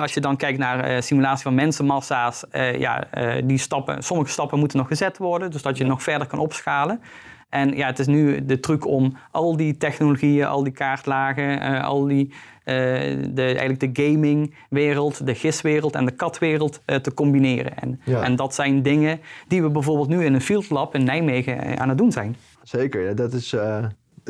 als 0.00 0.14
je 0.14 0.20
dan 0.20 0.36
kijkt 0.36 0.58
naar 0.58 1.02
simulatie 1.02 1.42
van 1.42 1.54
mensenmassa's, 1.54 2.44
ja, 2.78 3.04
die 3.44 3.58
stappen, 3.58 4.02
sommige 4.02 4.30
stappen 4.30 4.58
moeten 4.58 4.78
nog 4.78 4.88
gezet 4.88 5.18
worden, 5.18 5.50
dus 5.50 5.62
dat 5.62 5.76
je 5.76 5.84
nog 5.88 6.02
verder 6.02 6.26
kan 6.26 6.38
opschalen. 6.38 7.00
En 7.48 7.76
ja, 7.76 7.86
het 7.86 7.98
is 7.98 8.06
nu 8.06 8.44
de 8.44 8.60
truc 8.60 8.86
om 8.86 9.16
al 9.30 9.56
die 9.56 9.76
technologieën, 9.76 10.46
al 10.46 10.62
die 10.62 10.72
kaartlagen, 10.72 11.82
al 11.82 12.06
die 12.06 12.32
uh, 12.68 12.74
de, 13.34 13.42
eigenlijk 13.42 13.80
de 13.94 14.02
gamingwereld, 14.02 15.26
de 15.26 15.34
giswereld 15.34 15.94
en 15.94 16.04
de 16.04 16.10
katwereld 16.10 16.80
uh, 16.86 16.96
te 16.96 17.14
combineren. 17.14 17.76
En, 17.76 18.00
en 18.04 18.36
dat 18.36 18.54
zijn 18.54 18.82
dingen 18.82 19.20
die 19.46 19.62
we 19.62 19.70
bijvoorbeeld 19.70 20.08
nu 20.08 20.24
in 20.24 20.34
een 20.34 20.40
field 20.40 20.70
lab 20.70 20.94
in 20.94 21.04
Nijmegen 21.04 21.62
eh, 21.62 21.72
aan 21.72 21.88
het 21.88 21.98
doen 21.98 22.12
zijn. 22.12 22.36
Zeker, 22.62 23.08
ja, 23.08 23.12
dat 23.14 23.32
is... 23.32 23.56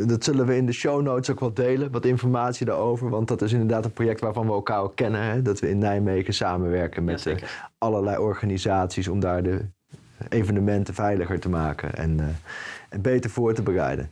Dat 0.06 0.24
zullen 0.24 0.46
we 0.46 0.56
in 0.56 0.66
de 0.66 0.72
show 0.72 1.02
notes 1.02 1.30
ook 1.30 1.40
wel 1.40 1.54
delen, 1.54 1.90
wat 1.90 2.04
informatie 2.04 2.66
daarover. 2.66 3.10
Want 3.10 3.28
dat 3.28 3.42
is 3.42 3.52
inderdaad 3.52 3.84
een 3.84 3.92
project 3.92 4.20
waarvan 4.20 4.46
we 4.46 4.52
elkaar 4.52 4.80
ook 4.80 4.96
kennen. 4.96 5.22
Hè? 5.22 5.42
Dat 5.42 5.60
we 5.60 5.68
in 5.68 5.78
Nijmegen 5.78 6.34
samenwerken 6.34 7.04
met 7.04 7.22
ja, 7.22 7.36
allerlei 7.78 8.18
organisaties 8.18 9.08
om 9.08 9.20
daar 9.20 9.42
de 9.42 9.68
evenementen 10.28 10.94
veiliger 10.94 11.40
te 11.40 11.48
maken 11.48 11.94
en, 11.94 12.36
en 12.88 13.00
beter 13.00 13.30
voor 13.30 13.54
te 13.54 13.62
bereiden. 13.62 14.10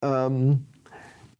Um, 0.00 0.66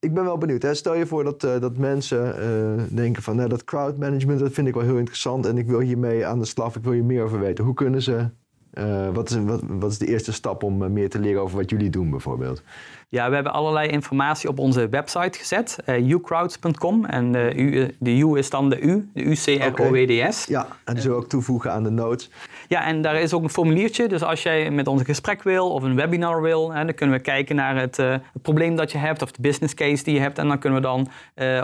ik 0.01 0.15
ben 0.15 0.25
wel 0.25 0.39
benieuwd. 0.39 0.63
Hè? 0.63 0.75
Stel 0.75 0.95
je 0.95 1.07
voor 1.07 1.25
dat, 1.25 1.45
uh, 1.45 1.61
dat 1.61 1.77
mensen 1.77 2.35
uh, 2.39 2.83
denken 2.89 3.23
van 3.23 3.37
nou, 3.37 3.49
dat 3.49 3.65
crowd 3.65 3.99
management, 3.99 4.41
dat 4.41 4.53
vind 4.53 4.69
ik 4.69 4.75
wel 4.75 4.83
heel 4.83 4.97
interessant 4.97 5.47
en 5.47 5.59
ik 5.59 5.67
wil 5.67 5.81
hiermee 5.81 6.27
aan 6.27 6.39
de 6.39 6.45
slag, 6.45 6.77
ik 6.77 6.83
wil 6.83 6.93
hier 6.93 7.05
meer 7.05 7.23
over 7.23 7.41
weten. 7.41 7.65
Hoe 7.65 7.75
kunnen 7.75 8.03
ze, 8.03 8.31
uh, 8.79 9.09
wat, 9.13 9.31
is, 9.31 9.37
wat, 9.45 9.61
wat 9.67 9.91
is 9.91 9.99
de 9.99 10.07
eerste 10.07 10.33
stap 10.33 10.63
om 10.63 10.93
meer 10.93 11.11
te 11.11 11.19
leren 11.19 11.43
over 11.43 11.57
wat 11.57 11.71
jullie 11.71 11.91
doen 11.91 12.11
bijvoorbeeld? 12.11 12.63
Ja, 13.11 13.29
we 13.29 13.35
hebben 13.35 13.53
allerlei 13.53 13.89
informatie 13.89 14.49
op 14.49 14.59
onze 14.59 14.89
website 14.89 15.39
gezet, 15.39 15.79
uh, 15.87 16.09
ucrowds.com. 16.11 17.05
En 17.05 17.33
de 17.33 17.53
U, 17.57 17.95
de 17.99 18.17
U 18.17 18.37
is 18.37 18.51
dan 18.51 18.71
de 18.71 18.81
U, 18.81 19.11
de 19.15 19.23
U-C-R-O-W-D-S. 19.23 20.45
Ja, 20.45 20.67
en 20.85 20.93
die 20.93 21.03
zullen 21.03 21.17
we 21.17 21.23
ook 21.23 21.29
toevoegen 21.29 21.73
aan 21.73 21.83
de 21.83 21.91
notes. 21.91 22.31
Ja, 22.69 22.85
en 22.85 23.03
daar 23.03 23.21
is 23.21 23.33
ook 23.33 23.43
een 23.43 23.51
formuliertje. 23.51 24.09
Dus 24.09 24.23
als 24.23 24.43
jij 24.43 24.71
met 24.71 24.87
ons 24.87 25.01
een 25.01 25.07
gesprek 25.07 25.43
wil 25.43 25.71
of 25.71 25.83
een 25.83 25.95
webinar 25.95 26.43
wil, 26.43 26.73
hè, 26.73 26.85
dan 26.85 26.95
kunnen 26.95 27.17
we 27.17 27.23
kijken 27.23 27.57
naar 27.57 27.77
het, 27.77 27.99
uh, 27.99 28.11
het, 28.11 28.43
probleem 28.43 28.77
dat 28.77 28.93
je 28.93 28.99
hebt 28.99 29.23
of 29.23 29.33
de 29.33 29.43
business 29.43 29.75
case 29.75 30.05
die 30.05 30.15
je 30.15 30.21
hebt. 30.21 30.39
En 30.39 30.49
dan 30.49 30.59
kunnen 30.59 30.81
we 30.81 30.87
dan 30.87 31.09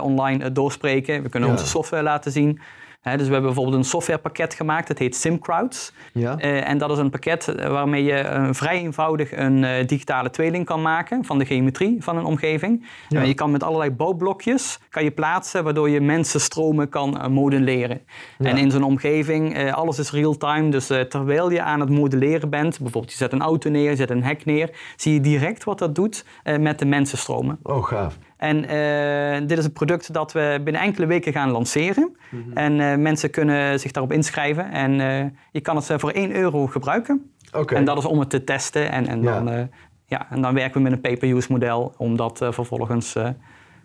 online 0.00 0.52
doorspreken. 0.52 1.22
We 1.22 1.28
kunnen 1.28 1.50
onze 1.50 1.66
software 1.66 2.02
laten 2.02 2.32
zien 2.32 2.60
dus 3.04 3.26
we 3.26 3.32
hebben 3.32 3.42
bijvoorbeeld 3.42 3.76
een 3.76 3.84
softwarepakket 3.84 4.54
gemaakt, 4.54 4.88
dat 4.88 4.98
heet 4.98 5.16
SimCrowds. 5.16 5.92
Ja. 6.12 6.36
Uh, 6.38 6.68
en 6.68 6.78
dat 6.78 6.90
is 6.90 6.98
een 6.98 7.10
pakket 7.10 7.48
eh, 7.48 7.68
waarmee 7.68 8.04
je 8.04 8.22
uh, 8.22 8.48
vrij 8.50 8.78
eenvoudig 8.78 9.36
een 9.36 9.62
uh, 9.62 9.86
digitale 9.86 10.30
tweeling 10.30 10.64
kan 10.64 10.82
maken 10.82 11.24
van 11.24 11.38
de 11.38 11.46
geometrie 11.46 11.96
van 12.02 12.16
een 12.16 12.24
omgeving. 12.24 12.86
Ja. 13.08 13.22
je 13.22 13.34
kan 13.34 13.50
met 13.50 13.62
allerlei 13.62 13.90
bouwblokjes 13.90 14.80
kan 14.88 15.04
je 15.04 15.10
plaatsen, 15.10 15.64
waardoor 15.64 15.90
je 15.90 16.00
mensenstromen 16.00 16.88
kan 16.88 17.32
modelleren. 17.32 18.00
Ja. 18.38 18.48
En 18.48 18.56
in 18.56 18.70
zo'n 18.70 18.82
omgeving, 18.82 19.72
alles 19.72 19.98
is 19.98 20.10
real-time, 20.10 20.68
dus 20.68 20.86
terwijl 20.86 21.50
je 21.50 21.62
aan 21.62 21.80
het 21.80 21.90
modelleren 21.90 22.50
bent, 22.50 22.78
bijvoorbeeld 22.78 23.12
je 23.12 23.18
zet 23.18 23.32
een 23.32 23.42
auto 23.42 23.70
neer, 23.70 23.90
je 23.90 23.96
zet 23.96 24.10
een 24.10 24.24
hek 24.24 24.44
neer, 24.44 24.70
zie 24.96 25.12
je 25.12 25.20
direct 25.20 25.64
wat 25.64 25.78
dat 25.78 25.94
doet 25.94 26.24
met 26.60 26.78
de 26.78 26.84
mensenstromen. 26.84 27.58
Oh, 27.62 27.84
gaaf. 27.84 28.18
En 28.44 28.56
uh, 28.56 29.48
dit 29.48 29.58
is 29.58 29.64
een 29.64 29.72
product 29.72 30.12
dat 30.12 30.32
we 30.32 30.60
binnen 30.64 30.82
enkele 30.82 31.06
weken 31.06 31.32
gaan 31.32 31.50
lanceren. 31.50 32.16
Mm 32.30 32.42
-hmm. 32.42 32.52
En 32.56 32.78
uh, 32.78 32.96
mensen 32.96 33.30
kunnen 33.30 33.80
zich 33.80 33.92
daarop 33.92 34.12
inschrijven. 34.12 34.70
En 34.70 34.92
uh, 34.92 35.24
je 35.50 35.60
kan 35.60 35.76
het 35.76 35.92
voor 35.96 36.10
1 36.10 36.34
euro 36.34 36.66
gebruiken. 36.66 37.30
Okay. 37.52 37.78
En 37.78 37.84
dat 37.84 37.98
is 37.98 38.04
om 38.04 38.18
het 38.18 38.30
te 38.30 38.44
testen. 38.44 38.90
En, 38.90 39.06
en, 39.06 39.22
ja. 39.22 39.40
dan, 39.40 39.68
ja, 40.06 40.30
en 40.30 40.42
dan 40.42 40.54
werken 40.54 40.74
we 40.74 40.80
met 40.80 40.92
een 40.92 41.00
pay-per-use 41.00 41.52
model 41.52 41.94
om 41.96 42.16
dat 42.16 42.38
vervolgens... 42.50 43.16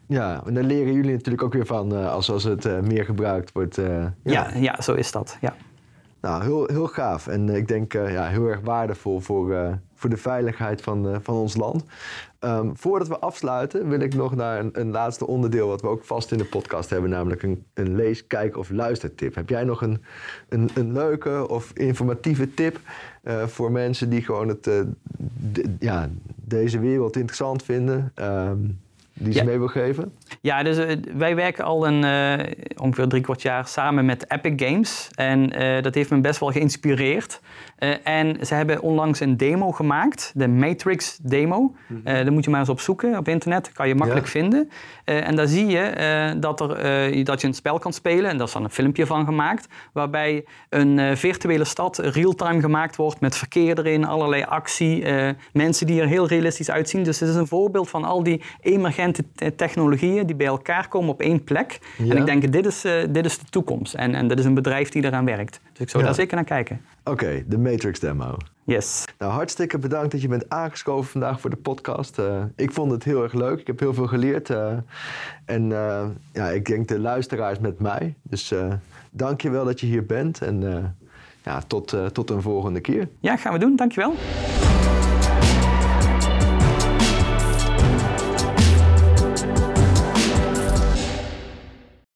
ja, 0.08 0.42
en 0.46 0.54
daar 0.54 0.64
leren 0.64 0.94
jullie 0.94 1.12
natuurlijk 1.12 1.44
ook 1.44 1.54
weer 1.54 1.66
van 1.66 2.10
als, 2.10 2.32
als 2.32 2.44
het 2.44 2.82
meer 2.82 3.06
gebruikt 3.06 3.52
wordt. 3.52 3.76
ja. 3.76 4.14
ja. 4.24 4.48
Ja, 4.56 4.82
zo 4.82 4.94
is 4.94 5.12
dat. 5.12 5.38
Ja. 5.42 5.54
Nou, 6.22 6.44
heel, 6.44 6.66
heel 6.66 6.88
gaaf. 6.88 7.28
En 7.28 7.50
ik 7.50 7.68
denk 7.68 7.94
ja, 7.94 8.28
heel 8.28 8.48
erg 8.48 8.60
waardevol 8.62 9.20
voor, 9.20 9.80
voor 9.96 10.10
de 10.10 10.18
veiligheid 10.18 10.82
van, 10.82 11.20
van 11.22 11.36
ons 11.36 11.56
land. 11.56 11.84
Um, 12.40 12.78
voordat 12.78 13.08
we 13.08 13.20
afsluiten, 13.20 13.90
wil 13.90 14.00
ik 14.00 14.14
nog 14.14 14.36
naar 14.36 14.60
een, 14.60 14.70
een, 14.74 14.92
laatste 14.92 15.28
onderdeel 15.28 15.68
wat 15.68 15.82
we 15.82 15.88
ook 15.88 16.04
vast 16.04 16.32
in 16.32 16.38
de 16.38 16.46
podcast 16.46 16.90
hebben, 16.90 17.10
namelijk 17.10 17.44
een, 17.44 17.64
een 17.74 17.96
lees, 17.96 18.28
kijk 18.28 18.58
of 18.58 18.70
luistertip. 18.70 19.36
Heb 19.36 19.50
jij 19.50 19.64
nog 19.64 19.82
een, 19.82 20.04
een, 20.50 20.70
een 20.74 20.94
leuke 20.94 21.48
of 21.48 21.72
informatieve 21.74 22.54
tip 22.54 22.80
uh, 23.24 23.48
voor 23.48 23.72
mensen 23.72 24.10
die 24.10 24.22
gewoon 24.22 24.48
het, 24.48 24.70
ja, 25.80 26.10
deze 26.36 26.80
wereld 26.80 27.16
interessant 27.16 27.64
vinden? 27.64 28.12
Um, 28.16 28.80
die 29.20 29.34
ze 29.34 29.44
mee 29.44 29.58
wil 29.58 29.68
geven? 29.68 30.14
Ja, 30.42 30.64
dus 30.64 30.78
uh, 30.78 30.92
wij 31.14 31.36
werken 31.36 31.64
al 31.64 31.88
een, 31.88 32.04
uh, 32.04 32.46
ongeveer 32.78 33.08
drie 33.08 33.22
kwart 33.22 33.42
jaar 33.42 33.68
samen 33.68 34.06
met 34.06 34.32
Epic 34.32 34.54
Games. 34.56 35.10
En 35.16 35.62
uh, 35.62 35.82
dat 35.82 35.96
heeft 35.96 36.10
me 36.10 36.22
best 36.22 36.40
wel 36.40 36.52
geïnspireerd. 36.52 37.42
En 38.04 38.46
ze 38.46 38.54
hebben 38.54 38.82
onlangs 38.82 39.20
een 39.20 39.38
demo 39.38 39.72
gemaakt, 39.72 40.32
de 40.36 40.48
Matrix 40.48 41.18
demo. 41.22 41.60
Mm 41.60 41.74
-hmm. 41.88 42.04
daar 42.04 42.32
moet 42.32 42.44
je 42.44 42.50
maar 42.50 42.60
eens 42.60 42.70
op 42.70 42.80
zoeken 42.80 43.18
op 43.18 43.28
internet, 43.28 43.66
dat 43.66 43.74
kan 43.74 43.88
je 43.88 43.96
makkelijk 43.96 44.26
ja. 44.26 44.32
vinden. 44.32 44.70
en 45.04 45.36
daar 45.36 45.48
zie 45.48 45.66
je 45.68 46.36
dat, 46.40 46.62
er, 46.62 47.24
dat 47.24 47.42
je 47.42 47.48
een 47.48 47.54
spel 47.54 47.80
kan 47.80 47.94
spelen, 47.94 48.30
en 48.30 48.38
daar 48.38 48.48
is 48.48 48.54
dan 48.54 48.64
een 48.64 48.70
filmpje 48.70 49.06
van 49.06 49.26
gemaakt, 49.26 49.68
waarbij 49.94 50.46
een 50.70 51.18
virtuele 51.18 51.64
stad 51.64 51.98
real-time 51.98 52.62
gemaakt 52.62 52.96
wordt 52.96 53.20
met 53.20 53.36
verkeer 53.36 53.80
erin, 53.80 54.06
allerlei 54.06 54.44
actie, 54.44 55.06
mensen 55.54 55.88
die 55.88 56.02
er 56.02 56.08
heel 56.08 56.28
realistisch 56.28 56.72
uitzien. 56.72 57.04
Dus 57.04 57.20
het 57.20 57.30
is 57.30 57.36
een 57.36 57.48
voorbeeld 57.48 57.90
van 57.90 58.04
al 58.04 58.24
die 58.24 58.42
emergente 58.62 59.24
technologieën 59.56 60.26
die 60.26 60.36
bij 60.36 60.48
elkaar 60.48 60.88
komen 60.88 61.10
op 61.10 61.22
één 61.22 61.44
plek. 61.44 61.80
Ja. 61.98 62.12
En 62.12 62.18
ik 62.18 62.26
denk, 62.26 62.52
dit 62.52 62.66
is, 62.66 62.82
dit 63.10 63.26
is 63.26 63.38
de 63.38 63.46
toekomst. 63.50 63.94
En, 63.94 64.16
en 64.16 64.28
dit 64.28 64.40
is 64.40 64.46
een 64.46 64.54
bedrijf 64.54 64.90
die 64.90 65.04
eraan 65.04 65.26
werkt. 65.26 65.60
Dus 65.72 65.82
ik 65.82 65.90
zou 65.90 66.04
ja. 66.04 66.10
daar 66.10 66.20
zeker 66.20 66.36
naar 66.36 66.46
kijken. 66.46 66.82
Oké, 67.04 67.12
okay, 67.12 67.46
de 67.48 67.58
Matrix 67.58 68.00
demo. 68.00 68.38
Yes. 68.64 69.06
Nou, 69.18 69.32
hartstikke 69.32 69.78
bedankt 69.78 70.12
dat 70.12 70.22
je 70.22 70.28
bent 70.28 70.50
aangeschoven 70.50 71.12
vandaag 71.12 71.40
voor 71.40 71.50
de 71.50 71.56
podcast. 71.56 72.20
Uh, 72.20 72.44
ik 72.56 72.72
vond 72.72 72.92
het 72.92 73.04
heel 73.04 73.24
erg 73.24 73.34
leuk. 73.34 73.60
Ik 73.60 73.68
heb 73.68 73.80
heel 73.80 73.94
veel 73.94 74.08
geleerd. 74.08 74.50
Uh, 74.50 74.74
en 75.46 75.70
ja, 76.34 76.50
ik 76.50 76.66
denk 76.66 76.88
de 76.88 77.00
luisteraars 77.00 77.60
met 77.60 77.80
mij. 77.80 78.16
Dus 78.22 78.54
dank 79.12 79.42
je 79.42 79.50
wel 79.50 79.66
dat 79.66 79.80
je 79.80 79.86
hier 79.86 80.06
bent. 80.06 80.42
En 80.42 80.96
ja, 81.44 81.62
tot, 81.68 81.96
tot 82.12 82.30
een 82.30 82.42
volgende 82.42 82.80
keer. 82.80 83.08
Ja, 83.20 83.38
gaan 83.38 83.54
we 83.54 83.60
doen. 83.60 83.76
Dank 83.76 83.92
je 83.92 84.00
wel. 84.00 84.14